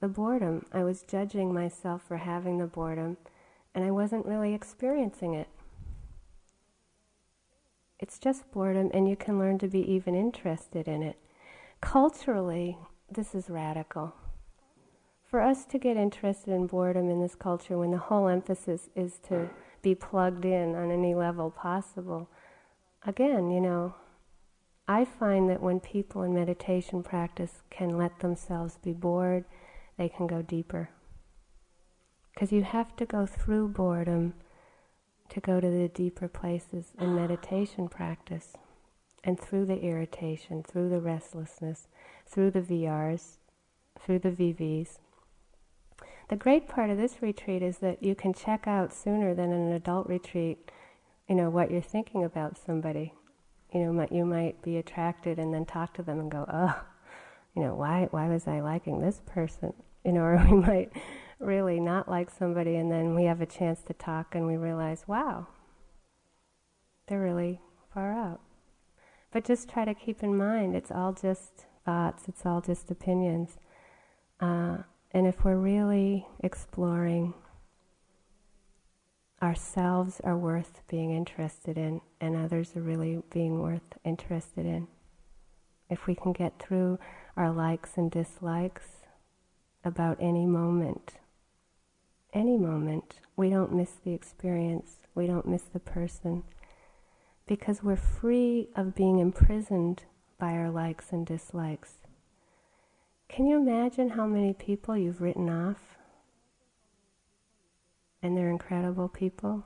the 0.00 0.08
boredom. 0.08 0.66
I 0.70 0.84
was 0.84 1.02
judging 1.02 1.52
myself 1.52 2.02
for 2.06 2.18
having 2.18 2.58
the 2.58 2.66
boredom, 2.66 3.16
and 3.74 3.84
I 3.84 3.90
wasn't 3.90 4.26
really 4.26 4.52
experiencing 4.52 5.32
it. 5.34 5.48
It's 7.98 8.18
just 8.18 8.50
boredom, 8.52 8.90
and 8.92 9.08
you 9.08 9.16
can 9.16 9.38
learn 9.38 9.58
to 9.60 9.68
be 9.68 9.80
even 9.90 10.14
interested 10.14 10.88
in 10.88 11.02
it. 11.02 11.16
Culturally, 11.80 12.76
this 13.10 13.34
is 13.34 13.48
radical 13.48 14.14
for 15.34 15.40
us 15.40 15.64
to 15.64 15.80
get 15.80 15.96
interested 15.96 16.52
in 16.52 16.64
boredom 16.64 17.10
in 17.10 17.20
this 17.20 17.34
culture 17.34 17.76
when 17.76 17.90
the 17.90 17.98
whole 17.98 18.28
emphasis 18.28 18.88
is 18.94 19.18
to 19.18 19.50
be 19.82 19.92
plugged 19.92 20.44
in 20.44 20.76
on 20.76 20.92
any 20.92 21.12
level 21.12 21.50
possible, 21.50 22.30
again, 23.04 23.50
you 23.50 23.60
know, 23.60 23.96
I 24.86 25.04
find 25.04 25.50
that 25.50 25.60
when 25.60 25.80
people 25.80 26.22
in 26.22 26.32
meditation 26.32 27.02
practice 27.02 27.62
can 27.68 27.98
let 27.98 28.20
themselves 28.20 28.78
be 28.80 28.92
bored, 28.92 29.44
they 29.98 30.08
can 30.08 30.28
go 30.28 30.40
deeper. 30.40 30.90
Because 32.32 32.52
you 32.52 32.62
have 32.62 32.94
to 32.94 33.04
go 33.04 33.26
through 33.26 33.70
boredom 33.70 34.34
to 35.30 35.40
go 35.40 35.58
to 35.58 35.68
the 35.68 35.88
deeper 35.88 36.28
places 36.28 36.92
in 37.00 37.16
meditation 37.16 37.88
practice. 37.88 38.52
And 39.24 39.40
through 39.40 39.66
the 39.66 39.80
irritation, 39.80 40.62
through 40.62 40.90
the 40.90 41.00
restlessness, 41.00 41.88
through 42.24 42.52
the 42.52 42.60
VRs, 42.60 43.38
through 43.98 44.20
the 44.20 44.30
VVs. 44.30 44.98
The 46.28 46.36
great 46.36 46.68
part 46.68 46.90
of 46.90 46.96
this 46.96 47.20
retreat 47.20 47.62
is 47.62 47.78
that 47.78 48.02
you 48.02 48.14
can 48.14 48.32
check 48.32 48.66
out 48.66 48.94
sooner 48.94 49.34
than 49.34 49.52
an 49.52 49.72
adult 49.72 50.06
retreat, 50.06 50.70
you 51.28 51.34
know, 51.34 51.50
what 51.50 51.70
you're 51.70 51.82
thinking 51.82 52.24
about 52.24 52.56
somebody. 52.56 53.12
You 53.72 53.80
know, 53.80 54.06
you 54.10 54.24
might 54.24 54.62
be 54.62 54.76
attracted 54.76 55.38
and 55.38 55.52
then 55.52 55.66
talk 55.66 55.94
to 55.94 56.02
them 56.02 56.20
and 56.20 56.30
go, 56.30 56.46
oh, 56.48 56.80
you 57.54 57.62
know, 57.62 57.74
why, 57.74 58.08
why 58.10 58.28
was 58.28 58.46
I 58.46 58.60
liking 58.60 59.00
this 59.00 59.20
person? 59.26 59.72
You 60.04 60.12
know, 60.12 60.20
or 60.24 60.36
we 60.48 60.56
might 60.56 60.92
really 61.40 61.80
not 61.80 62.08
like 62.08 62.30
somebody 62.30 62.76
and 62.76 62.90
then 62.90 63.14
we 63.14 63.24
have 63.24 63.40
a 63.40 63.46
chance 63.46 63.82
to 63.82 63.92
talk 63.92 64.34
and 64.34 64.46
we 64.46 64.56
realize, 64.56 65.04
wow, 65.06 65.48
they're 67.06 67.20
really 67.20 67.60
far 67.92 68.12
out. 68.12 68.40
But 69.30 69.44
just 69.44 69.68
try 69.68 69.84
to 69.84 69.94
keep 69.94 70.22
in 70.22 70.36
mind 70.36 70.74
it's 70.74 70.90
all 70.90 71.12
just 71.12 71.66
thoughts, 71.84 72.24
it's 72.28 72.46
all 72.46 72.60
just 72.60 72.90
opinions. 72.90 73.58
Uh, 74.40 74.78
and 75.14 75.28
if 75.28 75.44
we're 75.44 75.56
really 75.56 76.26
exploring 76.42 77.32
ourselves 79.40 80.20
are 80.24 80.36
worth 80.36 80.82
being 80.88 81.12
interested 81.12 81.78
in, 81.78 82.00
and 82.20 82.34
others 82.34 82.74
are 82.74 82.82
really 82.82 83.22
being 83.30 83.62
worth 83.62 83.96
interested 84.04 84.66
in, 84.66 84.88
if 85.88 86.08
we 86.08 86.16
can 86.16 86.32
get 86.32 86.58
through 86.58 86.98
our 87.36 87.52
likes 87.52 87.92
and 87.96 88.10
dislikes 88.10 89.04
about 89.84 90.16
any 90.20 90.46
moment, 90.46 91.12
any 92.32 92.56
moment, 92.56 93.20
we 93.36 93.48
don't 93.48 93.72
miss 93.72 93.92
the 94.04 94.12
experience, 94.12 94.96
we 95.14 95.28
don't 95.28 95.46
miss 95.46 95.62
the 95.62 95.78
person, 95.78 96.42
because 97.46 97.84
we're 97.84 97.94
free 97.94 98.68
of 98.74 98.96
being 98.96 99.20
imprisoned 99.20 100.02
by 100.40 100.54
our 100.54 100.70
likes 100.70 101.12
and 101.12 101.24
dislikes. 101.24 102.03
Can 103.34 103.46
you 103.46 103.56
imagine 103.56 104.10
how 104.10 104.26
many 104.26 104.52
people 104.52 104.96
you've 104.96 105.20
written 105.20 105.50
off? 105.50 105.96
And 108.22 108.36
they're 108.36 108.48
incredible 108.48 109.08
people? 109.08 109.64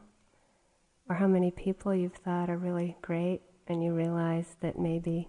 Or 1.07 1.17
how 1.17 1.27
many 1.27 1.51
people 1.51 1.95
you've 1.95 2.15
thought 2.15 2.49
are 2.49 2.57
really 2.57 2.97
great 3.03 3.43
and 3.67 3.85
you 3.85 3.93
realize 3.93 4.57
that 4.61 4.79
maybe 4.79 5.29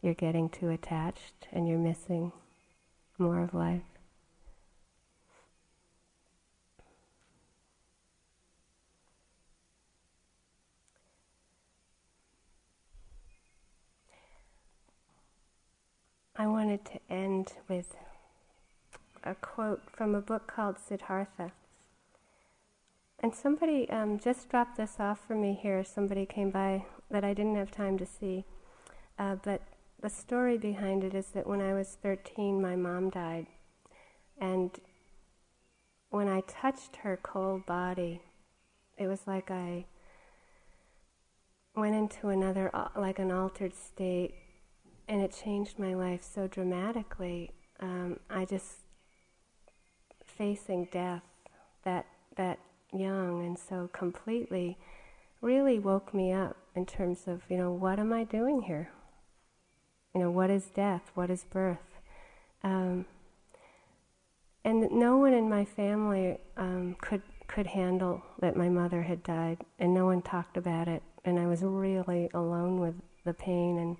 you're 0.00 0.14
getting 0.14 0.48
too 0.48 0.70
attached 0.70 1.46
and 1.52 1.68
you're 1.68 1.76
missing 1.76 2.32
more 3.18 3.42
of 3.42 3.52
life? 3.52 3.93
I 16.36 16.48
wanted 16.48 16.84
to 16.86 17.00
end 17.08 17.52
with 17.68 17.94
a 19.22 19.36
quote 19.36 19.82
from 19.88 20.16
a 20.16 20.20
book 20.20 20.48
called 20.48 20.80
Siddhartha. 20.80 21.52
And 23.20 23.32
somebody 23.32 23.88
um, 23.88 24.18
just 24.18 24.48
dropped 24.48 24.76
this 24.76 24.96
off 24.98 25.20
for 25.24 25.36
me 25.36 25.56
here. 25.60 25.84
Somebody 25.84 26.26
came 26.26 26.50
by 26.50 26.86
that 27.08 27.22
I 27.22 27.34
didn't 27.34 27.54
have 27.54 27.70
time 27.70 27.96
to 27.98 28.06
see. 28.06 28.44
Uh, 29.16 29.36
but 29.44 29.62
the 30.02 30.10
story 30.10 30.58
behind 30.58 31.04
it 31.04 31.14
is 31.14 31.28
that 31.28 31.46
when 31.46 31.60
I 31.60 31.72
was 31.72 31.96
13, 32.02 32.60
my 32.60 32.74
mom 32.74 33.10
died. 33.10 33.46
And 34.40 34.72
when 36.10 36.26
I 36.28 36.40
touched 36.48 36.96
her 36.96 37.16
cold 37.22 37.64
body, 37.64 38.22
it 38.98 39.06
was 39.06 39.20
like 39.28 39.52
I 39.52 39.84
went 41.76 41.94
into 41.94 42.28
another, 42.28 42.72
uh, 42.74 42.88
like 42.96 43.20
an 43.20 43.30
altered 43.30 43.74
state 43.74 44.34
and 45.08 45.20
it 45.20 45.32
changed 45.32 45.78
my 45.78 45.94
life 45.94 46.22
so 46.22 46.46
dramatically. 46.46 47.50
Um, 47.80 48.20
I 48.30 48.44
just 48.44 48.78
facing 50.24 50.88
death 50.90 51.22
that 51.84 52.06
that 52.36 52.58
young 52.92 53.44
and 53.44 53.58
so 53.58 53.88
completely 53.92 54.78
really 55.40 55.78
woke 55.78 56.14
me 56.14 56.32
up 56.32 56.56
in 56.74 56.86
terms 56.86 57.24
of 57.26 57.42
you 57.48 57.56
know 57.56 57.70
what 57.72 57.98
am 57.98 58.12
I 58.12 58.24
doing 58.24 58.62
here? 58.62 58.90
You 60.14 60.22
know 60.22 60.30
what 60.30 60.50
is 60.50 60.66
death? 60.66 61.10
What 61.14 61.30
is 61.30 61.44
birth? 61.44 62.00
Um, 62.62 63.04
and 64.64 64.90
no 64.90 65.18
one 65.18 65.34
in 65.34 65.48
my 65.50 65.64
family 65.64 66.38
um, 66.56 66.96
could 67.00 67.22
could 67.46 67.66
handle 67.66 68.22
that 68.40 68.56
my 68.56 68.68
mother 68.68 69.02
had 69.02 69.22
died, 69.22 69.58
and 69.78 69.92
no 69.92 70.06
one 70.06 70.22
talked 70.22 70.56
about 70.56 70.88
it. 70.88 71.02
And 71.24 71.38
I 71.38 71.46
was 71.46 71.62
really 71.62 72.30
alone 72.32 72.80
with 72.80 72.94
the 73.24 73.34
pain 73.34 73.78
and 73.78 73.96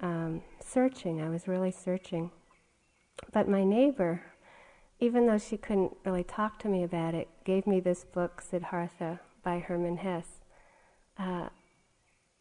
um, 0.00 0.42
searching. 0.60 1.20
I 1.20 1.28
was 1.28 1.48
really 1.48 1.70
searching. 1.70 2.30
But 3.32 3.48
my 3.48 3.64
neighbor, 3.64 4.22
even 4.98 5.26
though 5.26 5.38
she 5.38 5.56
couldn't 5.56 5.96
really 6.04 6.24
talk 6.24 6.58
to 6.60 6.68
me 6.68 6.82
about 6.82 7.14
it, 7.14 7.28
gave 7.44 7.66
me 7.66 7.80
this 7.80 8.04
book, 8.04 8.40
Siddhartha, 8.40 9.20
by 9.42 9.58
Hermann 9.58 9.98
Hesse. 9.98 10.40
Uh, 11.18 11.48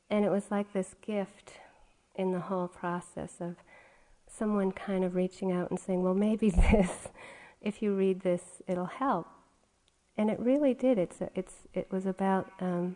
and 0.10 0.26
it 0.26 0.32
was 0.32 0.52
like 0.52 0.74
this 0.74 0.96
gift 1.06 1.54
in 2.16 2.32
the 2.32 2.40
whole 2.40 2.68
process 2.68 3.36
of 3.40 3.56
someone 4.28 4.72
kind 4.72 5.04
of 5.04 5.16
reaching 5.16 5.52
out 5.52 5.70
and 5.70 5.80
saying, 5.80 6.02
well, 6.02 6.14
maybe 6.14 6.50
this, 6.72 7.10
if 7.62 7.82
you 7.82 7.96
read 7.96 8.22
this, 8.22 8.62
it'll 8.68 8.86
help. 8.86 9.28
And 10.18 10.30
it 10.30 10.40
really 10.40 10.74
did. 10.74 10.98
It's, 10.98 11.22
a, 11.22 11.30
it's, 11.36 11.54
it 11.74 11.88
was 11.92 12.06
about 12.06 12.52
um, 12.60 12.96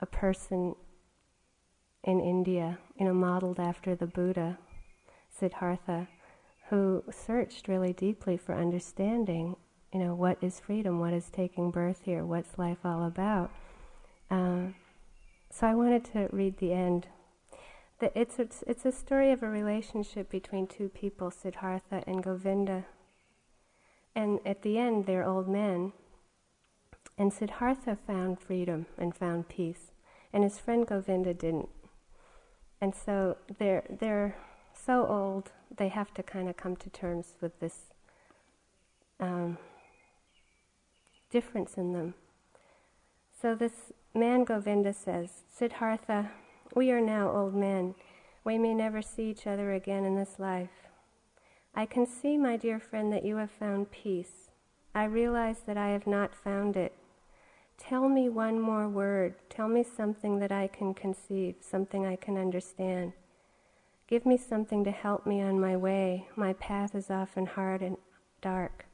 a 0.00 0.06
person 0.06 0.74
in 2.04 2.20
India, 2.20 2.78
you 2.98 3.06
know, 3.06 3.14
modeled 3.14 3.58
after 3.58 3.94
the 3.94 4.06
Buddha, 4.06 4.58
Siddhartha, 5.30 6.06
who 6.68 7.02
searched 7.10 7.66
really 7.66 7.92
deeply 7.92 8.36
for 8.36 8.54
understanding, 8.54 9.56
you 9.92 9.98
know, 9.98 10.14
what 10.14 10.38
is 10.42 10.60
freedom, 10.60 11.00
what 11.00 11.12
is 11.12 11.30
taking 11.30 11.70
birth 11.70 12.02
here, 12.04 12.24
what's 12.24 12.58
life 12.58 12.78
all 12.84 13.04
about. 13.04 13.50
Uh, 14.30 14.66
so 15.50 15.66
I 15.66 15.74
wanted 15.74 16.04
to 16.12 16.28
read 16.30 16.58
the 16.58 16.72
end. 16.72 17.06
The, 18.00 18.16
it's, 18.18 18.38
it's, 18.38 18.64
it's 18.66 18.84
a 18.84 18.92
story 18.92 19.30
of 19.30 19.42
a 19.42 19.48
relationship 19.48 20.30
between 20.30 20.66
two 20.66 20.88
people, 20.88 21.30
Siddhartha 21.30 22.04
and 22.06 22.22
Govinda. 22.22 22.84
And 24.14 24.40
at 24.44 24.62
the 24.62 24.78
end, 24.78 25.06
they're 25.06 25.26
old 25.26 25.48
men. 25.48 25.92
And 27.16 27.32
Siddhartha 27.32 27.96
found 28.06 28.40
freedom 28.40 28.86
and 28.98 29.14
found 29.14 29.48
peace, 29.48 29.92
and 30.32 30.42
his 30.42 30.58
friend 30.58 30.86
Govinda 30.86 31.32
didn't. 31.32 31.68
And 32.80 32.94
so 32.94 33.36
they're, 33.58 33.84
they're 33.88 34.36
so 34.74 35.06
old, 35.06 35.52
they 35.74 35.88
have 35.88 36.12
to 36.14 36.22
kind 36.22 36.48
of 36.48 36.56
come 36.56 36.76
to 36.76 36.90
terms 36.90 37.34
with 37.40 37.58
this 37.60 37.92
um, 39.20 39.58
difference 41.30 41.74
in 41.74 41.92
them. 41.92 42.14
So 43.40 43.54
this 43.54 43.92
man 44.14 44.44
Govinda 44.44 44.92
says, 44.92 45.42
Siddhartha, 45.50 46.30
we 46.74 46.90
are 46.90 47.00
now 47.00 47.30
old 47.30 47.54
men. 47.54 47.94
We 48.44 48.58
may 48.58 48.74
never 48.74 49.02
see 49.02 49.30
each 49.30 49.46
other 49.46 49.72
again 49.72 50.04
in 50.04 50.16
this 50.16 50.38
life. 50.38 50.88
I 51.74 51.86
can 51.86 52.06
see, 52.06 52.36
my 52.36 52.56
dear 52.56 52.78
friend, 52.78 53.12
that 53.12 53.24
you 53.24 53.36
have 53.36 53.50
found 53.50 53.90
peace. 53.90 54.50
I 54.94 55.04
realize 55.04 55.58
that 55.66 55.76
I 55.76 55.88
have 55.88 56.06
not 56.06 56.34
found 56.34 56.76
it. 56.76 56.92
Tell 57.78 58.08
me 58.08 58.28
one 58.28 58.60
more 58.60 58.88
word. 58.88 59.34
Tell 59.50 59.68
me 59.68 59.84
something 59.84 60.38
that 60.38 60.52
I 60.52 60.68
can 60.68 60.94
conceive, 60.94 61.56
something 61.60 62.06
I 62.06 62.16
can 62.16 62.38
understand. 62.38 63.12
Give 64.06 64.24
me 64.24 64.36
something 64.36 64.84
to 64.84 64.90
help 64.90 65.26
me 65.26 65.40
on 65.40 65.60
my 65.60 65.76
way. 65.76 66.28
My 66.36 66.52
path 66.54 66.94
is 66.94 67.10
often 67.10 67.46
hard 67.46 67.82
and 67.82 67.96
dark. 68.40 68.86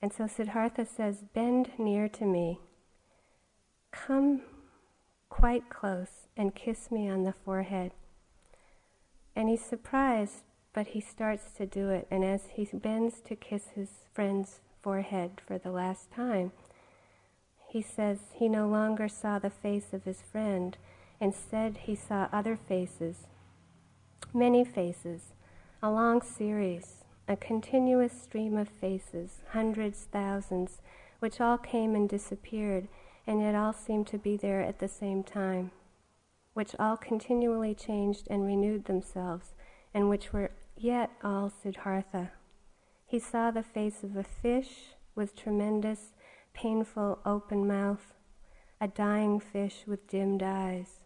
And 0.00 0.12
so 0.12 0.26
Siddhartha 0.26 0.86
says, 0.86 1.24
Bend 1.34 1.70
near 1.78 2.08
to 2.08 2.24
me. 2.24 2.60
Come 3.90 4.42
quite 5.28 5.68
close 5.68 6.28
and 6.36 6.54
kiss 6.54 6.90
me 6.90 7.08
on 7.08 7.24
the 7.24 7.32
forehead. 7.32 7.92
And 9.36 9.48
he's 9.48 9.64
surprised, 9.64 10.42
but 10.72 10.88
he 10.88 11.00
starts 11.00 11.50
to 11.52 11.66
do 11.66 11.90
it. 11.90 12.06
And 12.10 12.24
as 12.24 12.42
he 12.54 12.64
bends 12.64 13.20
to 13.22 13.36
kiss 13.36 13.68
his 13.74 13.90
friend's 14.12 14.60
forehead 14.82 15.40
for 15.46 15.58
the 15.58 15.70
last 15.70 16.10
time, 16.10 16.52
he 17.68 17.82
says 17.82 18.18
he 18.32 18.48
no 18.48 18.66
longer 18.66 19.08
saw 19.08 19.38
the 19.38 19.50
face 19.50 19.92
of 19.92 20.04
his 20.04 20.22
friend. 20.22 20.76
Instead, 21.20 21.78
he 21.84 21.94
saw 21.94 22.28
other 22.32 22.56
faces, 22.56 23.26
many 24.32 24.64
faces, 24.64 25.32
a 25.82 25.90
long 25.90 26.22
series, 26.22 27.04
a 27.28 27.36
continuous 27.36 28.12
stream 28.22 28.56
of 28.56 28.68
faces, 28.68 29.42
hundreds, 29.50 30.08
thousands, 30.10 30.80
which 31.18 31.40
all 31.40 31.58
came 31.58 31.94
and 31.94 32.08
disappeared, 32.08 32.88
and 33.26 33.40
yet 33.40 33.54
all 33.54 33.72
seemed 33.72 34.06
to 34.06 34.18
be 34.18 34.36
there 34.36 34.62
at 34.62 34.78
the 34.78 34.88
same 34.88 35.22
time, 35.22 35.70
which 36.54 36.74
all 36.78 36.96
continually 36.96 37.74
changed 37.74 38.26
and 38.30 38.46
renewed 38.46 38.86
themselves, 38.86 39.52
and 39.92 40.08
which 40.08 40.32
were 40.32 40.50
yet 40.76 41.10
all 41.22 41.50
Siddhartha. 41.50 42.30
He 43.04 43.18
saw 43.18 43.50
the 43.50 43.62
face 43.62 44.02
of 44.02 44.16
a 44.16 44.22
fish 44.22 44.94
with 45.14 45.36
tremendous, 45.36 46.12
painful 46.60 47.20
open 47.24 47.66
mouth, 47.66 48.14
a 48.80 48.88
dying 48.88 49.38
fish 49.38 49.84
with 49.86 50.08
dimmed 50.08 50.42
eyes. 50.42 51.00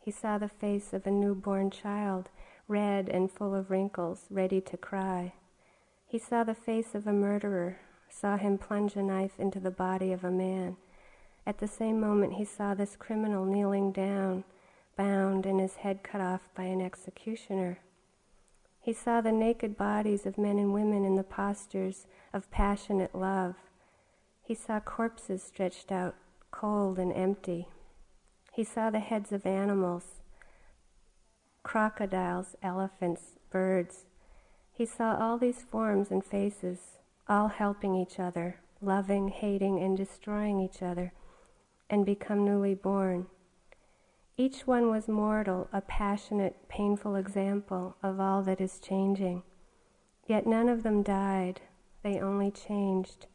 He 0.00 0.10
saw 0.10 0.38
the 0.38 0.48
face 0.48 0.92
of 0.92 1.06
a 1.06 1.10
newborn 1.10 1.70
child, 1.70 2.30
red 2.68 3.08
and 3.08 3.30
full 3.30 3.54
of 3.54 3.70
wrinkles, 3.70 4.26
ready 4.30 4.60
to 4.60 4.76
cry. 4.76 5.34
He 6.06 6.18
saw 6.18 6.44
the 6.44 6.54
face 6.54 6.94
of 6.94 7.06
a 7.06 7.12
murderer, 7.12 7.80
saw 8.08 8.36
him 8.36 8.58
plunge 8.58 8.94
a 8.96 9.02
knife 9.02 9.38
into 9.38 9.60
the 9.60 9.70
body 9.70 10.12
of 10.12 10.24
a 10.24 10.30
man 10.30 10.76
at 11.46 11.58
the 11.58 11.66
same 11.66 12.00
moment, 12.00 12.34
he 12.34 12.44
saw 12.44 12.74
this 12.74 12.96
criminal 12.96 13.44
kneeling 13.44 13.92
down, 13.92 14.44
bound, 14.96 15.46
and 15.46 15.58
his 15.58 15.76
head 15.76 16.02
cut 16.02 16.20
off 16.20 16.48
by 16.54 16.64
an 16.64 16.80
executioner. 16.80 17.78
He 18.78 18.92
saw 18.92 19.20
the 19.20 19.32
naked 19.32 19.76
bodies 19.76 20.26
of 20.26 20.38
men 20.38 20.58
and 20.58 20.72
women 20.72 21.04
in 21.04 21.16
the 21.16 21.24
postures 21.24 22.06
of 22.32 22.50
passionate 22.50 23.14
love. 23.14 23.56
He 24.50 24.56
saw 24.56 24.80
corpses 24.80 25.44
stretched 25.44 25.92
out, 25.92 26.16
cold 26.50 26.98
and 26.98 27.12
empty. 27.12 27.68
He 28.52 28.64
saw 28.64 28.90
the 28.90 28.98
heads 28.98 29.30
of 29.30 29.46
animals, 29.46 30.22
crocodiles, 31.62 32.56
elephants, 32.60 33.38
birds. 33.52 34.06
He 34.72 34.84
saw 34.86 35.16
all 35.16 35.38
these 35.38 35.62
forms 35.62 36.10
and 36.10 36.24
faces, 36.24 36.98
all 37.28 37.46
helping 37.46 37.94
each 37.94 38.18
other, 38.18 38.56
loving, 38.80 39.28
hating, 39.28 39.78
and 39.78 39.96
destroying 39.96 40.58
each 40.58 40.82
other 40.82 41.12
and 41.88 42.04
become 42.04 42.44
newly 42.44 42.74
born. 42.74 43.28
Each 44.36 44.66
one 44.66 44.90
was 44.90 45.06
mortal, 45.06 45.68
a 45.72 45.80
passionate, 45.80 46.68
painful 46.68 47.14
example 47.14 47.94
of 48.02 48.18
all 48.18 48.42
that 48.42 48.60
is 48.60 48.80
changing. 48.80 49.44
Yet 50.26 50.44
none 50.44 50.68
of 50.68 50.82
them 50.82 51.04
died, 51.04 51.60
they 52.02 52.18
only 52.18 52.50
changed, 52.50 53.28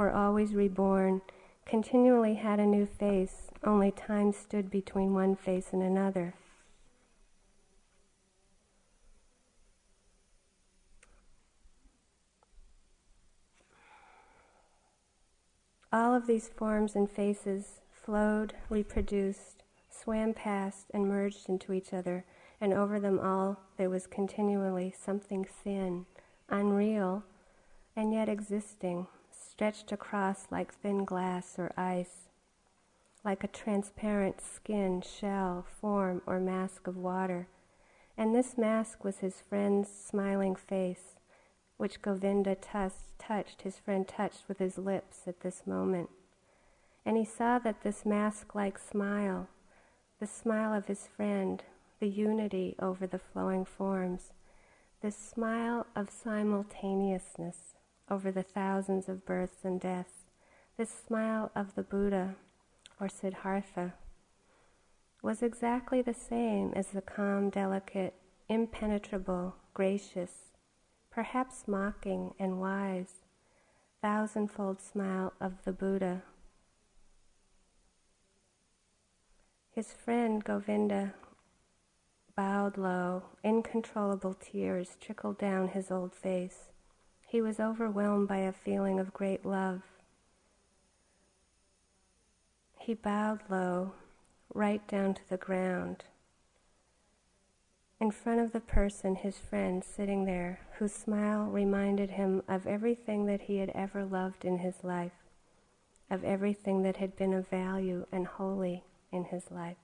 were 0.00 0.10
always 0.10 0.54
reborn, 0.54 1.20
continually 1.66 2.36
had 2.36 2.58
a 2.58 2.64
new 2.64 2.86
face, 2.86 3.48
only 3.62 3.90
time 3.90 4.32
stood 4.32 4.70
between 4.70 5.12
one 5.12 5.36
face 5.36 5.74
and 5.74 5.82
another. 5.82 6.32
All 15.92 16.14
of 16.14 16.26
these 16.26 16.48
forms 16.48 16.96
and 16.96 17.10
faces 17.10 17.80
flowed, 17.92 18.54
reproduced, 18.70 19.64
swam 19.90 20.32
past, 20.32 20.86
and 20.94 21.08
merged 21.08 21.46
into 21.50 21.74
each 21.74 21.92
other, 21.92 22.24
and 22.58 22.72
over 22.72 22.98
them 22.98 23.20
all 23.20 23.60
there 23.76 23.90
was 23.90 24.06
continually 24.06 24.94
something 24.98 25.44
thin, 25.44 26.06
unreal, 26.48 27.22
and 27.94 28.14
yet 28.14 28.30
existing, 28.30 29.06
stretched 29.60 29.92
across 29.92 30.46
like 30.50 30.72
thin 30.72 31.04
glass 31.04 31.56
or 31.58 31.70
ice, 31.76 32.30
like 33.22 33.44
a 33.44 33.48
transparent 33.48 34.40
skin, 34.40 35.02
shell, 35.02 35.66
form, 35.82 36.22
or 36.24 36.40
mask 36.40 36.86
of 36.86 36.96
water. 36.96 37.46
And 38.16 38.34
this 38.34 38.56
mask 38.56 39.04
was 39.04 39.18
his 39.18 39.42
friend's 39.46 39.90
smiling 39.90 40.56
face, 40.56 41.16
which 41.76 42.00
Govinda 42.00 42.54
touched, 42.54 43.60
his 43.60 43.76
friend 43.78 44.08
touched 44.08 44.48
with 44.48 44.60
his 44.60 44.78
lips 44.78 45.24
at 45.26 45.40
this 45.40 45.66
moment. 45.66 46.08
And 47.04 47.18
he 47.18 47.26
saw 47.26 47.58
that 47.58 47.82
this 47.82 48.06
mask 48.06 48.54
like 48.54 48.78
smile, 48.78 49.46
the 50.20 50.26
smile 50.26 50.72
of 50.72 50.86
his 50.86 51.06
friend, 51.06 51.62
the 51.98 52.08
unity 52.08 52.76
over 52.78 53.06
the 53.06 53.18
flowing 53.18 53.66
forms, 53.66 54.32
this 55.02 55.18
smile 55.18 55.86
of 55.94 56.08
simultaneousness 56.08 57.74
over 58.10 58.32
the 58.32 58.42
thousands 58.42 59.08
of 59.08 59.24
births 59.24 59.64
and 59.64 59.80
deaths, 59.80 60.24
this 60.76 60.90
smile 60.90 61.50
of 61.54 61.74
the 61.74 61.82
Buddha 61.82 62.36
or 62.98 63.08
Siddhartha, 63.08 63.94
was 65.22 65.42
exactly 65.42 66.02
the 66.02 66.14
same 66.14 66.72
as 66.74 66.88
the 66.88 67.02
calm, 67.02 67.50
delicate, 67.50 68.14
impenetrable, 68.48 69.54
gracious, 69.74 70.52
perhaps 71.10 71.68
mocking 71.68 72.34
and 72.38 72.60
wise, 72.60 73.24
thousandfold 74.02 74.80
smile 74.80 75.32
of 75.40 75.64
the 75.64 75.72
Buddha 75.72 76.22
His 79.72 79.92
friend 79.92 80.42
Govinda 80.42 81.14
bowed 82.34 82.76
low. 82.76 83.22
Incontrollable 83.44 84.34
tears 84.34 84.96
trickled 85.00 85.38
down 85.38 85.68
his 85.68 85.92
old 85.92 86.12
face. 86.12 86.69
He 87.30 87.40
was 87.40 87.60
overwhelmed 87.60 88.26
by 88.26 88.38
a 88.38 88.52
feeling 88.52 88.98
of 88.98 89.14
great 89.14 89.46
love. 89.46 89.82
He 92.80 92.92
bowed 92.92 93.42
low, 93.48 93.92
right 94.52 94.84
down 94.88 95.14
to 95.14 95.28
the 95.28 95.36
ground, 95.36 96.02
in 98.00 98.10
front 98.10 98.40
of 98.40 98.50
the 98.50 98.58
person, 98.58 99.14
his 99.14 99.38
friend, 99.38 99.84
sitting 99.84 100.24
there, 100.24 100.58
whose 100.78 100.92
smile 100.92 101.44
reminded 101.44 102.10
him 102.10 102.42
of 102.48 102.66
everything 102.66 103.26
that 103.26 103.42
he 103.42 103.58
had 103.58 103.70
ever 103.76 104.04
loved 104.04 104.44
in 104.44 104.58
his 104.58 104.82
life, 104.82 105.22
of 106.10 106.24
everything 106.24 106.82
that 106.82 106.96
had 106.96 107.14
been 107.14 107.32
of 107.32 107.46
value 107.46 108.06
and 108.10 108.26
holy 108.26 108.82
in 109.12 109.26
his 109.26 109.52
life. 109.52 109.76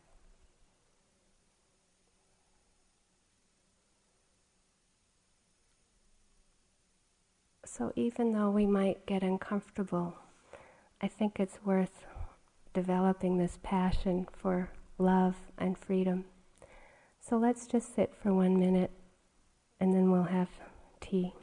So, 7.77 7.93
even 7.95 8.33
though 8.33 8.49
we 8.49 8.65
might 8.65 9.05
get 9.05 9.23
uncomfortable, 9.23 10.17
I 11.03 11.09
think 11.09 11.39
it's 11.39 11.59
worth 11.63 12.07
developing 12.73 13.37
this 13.37 13.59
passion 13.63 14.27
for 14.33 14.71
love 14.97 15.37
and 15.59 15.77
freedom. 15.77 16.25
So, 17.21 17.37
let's 17.37 17.67
just 17.67 17.95
sit 17.95 18.15
for 18.15 18.33
one 18.33 18.59
minute 18.59 18.93
and 19.79 19.93
then 19.93 20.11
we'll 20.11 20.23
have 20.23 20.49
tea. 21.03 21.35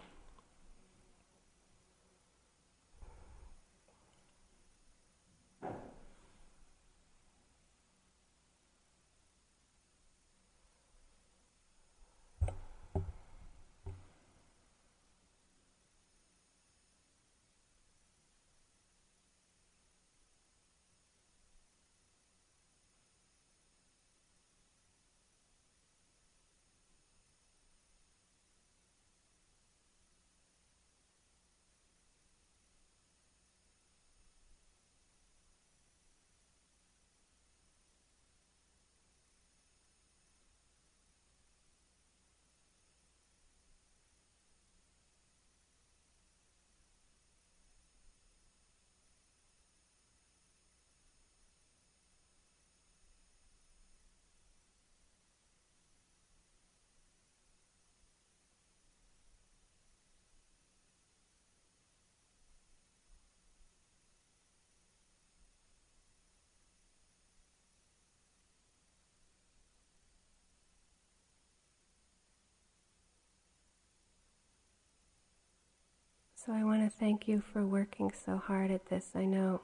So 76.46 76.52
I 76.52 76.66
want 76.66 76.84
to 76.84 76.90
thank 76.90 77.26
you 77.26 77.42
for 77.54 77.66
working 77.66 78.12
so 78.12 78.36
hard 78.36 78.70
at 78.70 78.88
this. 78.88 79.12
I 79.16 79.24
know 79.24 79.62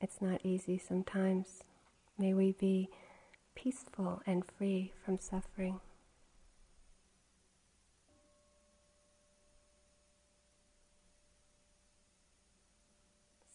it's 0.00 0.22
not 0.22 0.40
easy 0.42 0.78
sometimes. 0.78 1.62
May 2.16 2.32
we 2.32 2.52
be 2.52 2.88
peaceful 3.54 4.22
and 4.24 4.42
free 4.56 4.92
from 5.04 5.18
suffering. 5.18 5.80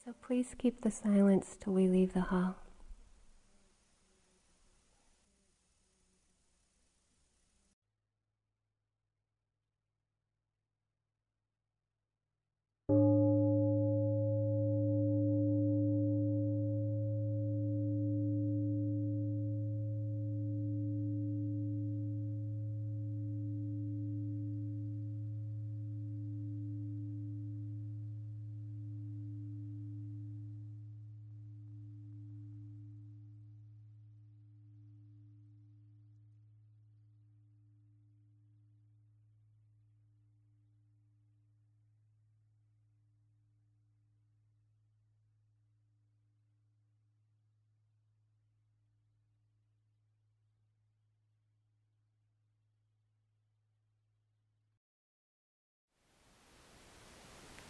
So 0.06 0.14
please 0.22 0.54
keep 0.56 0.82
the 0.82 0.92
silence 0.92 1.58
till 1.60 1.74
we 1.74 1.88
leave 1.88 2.14
the 2.14 2.22
hall. 2.22 2.58
you 12.90 13.27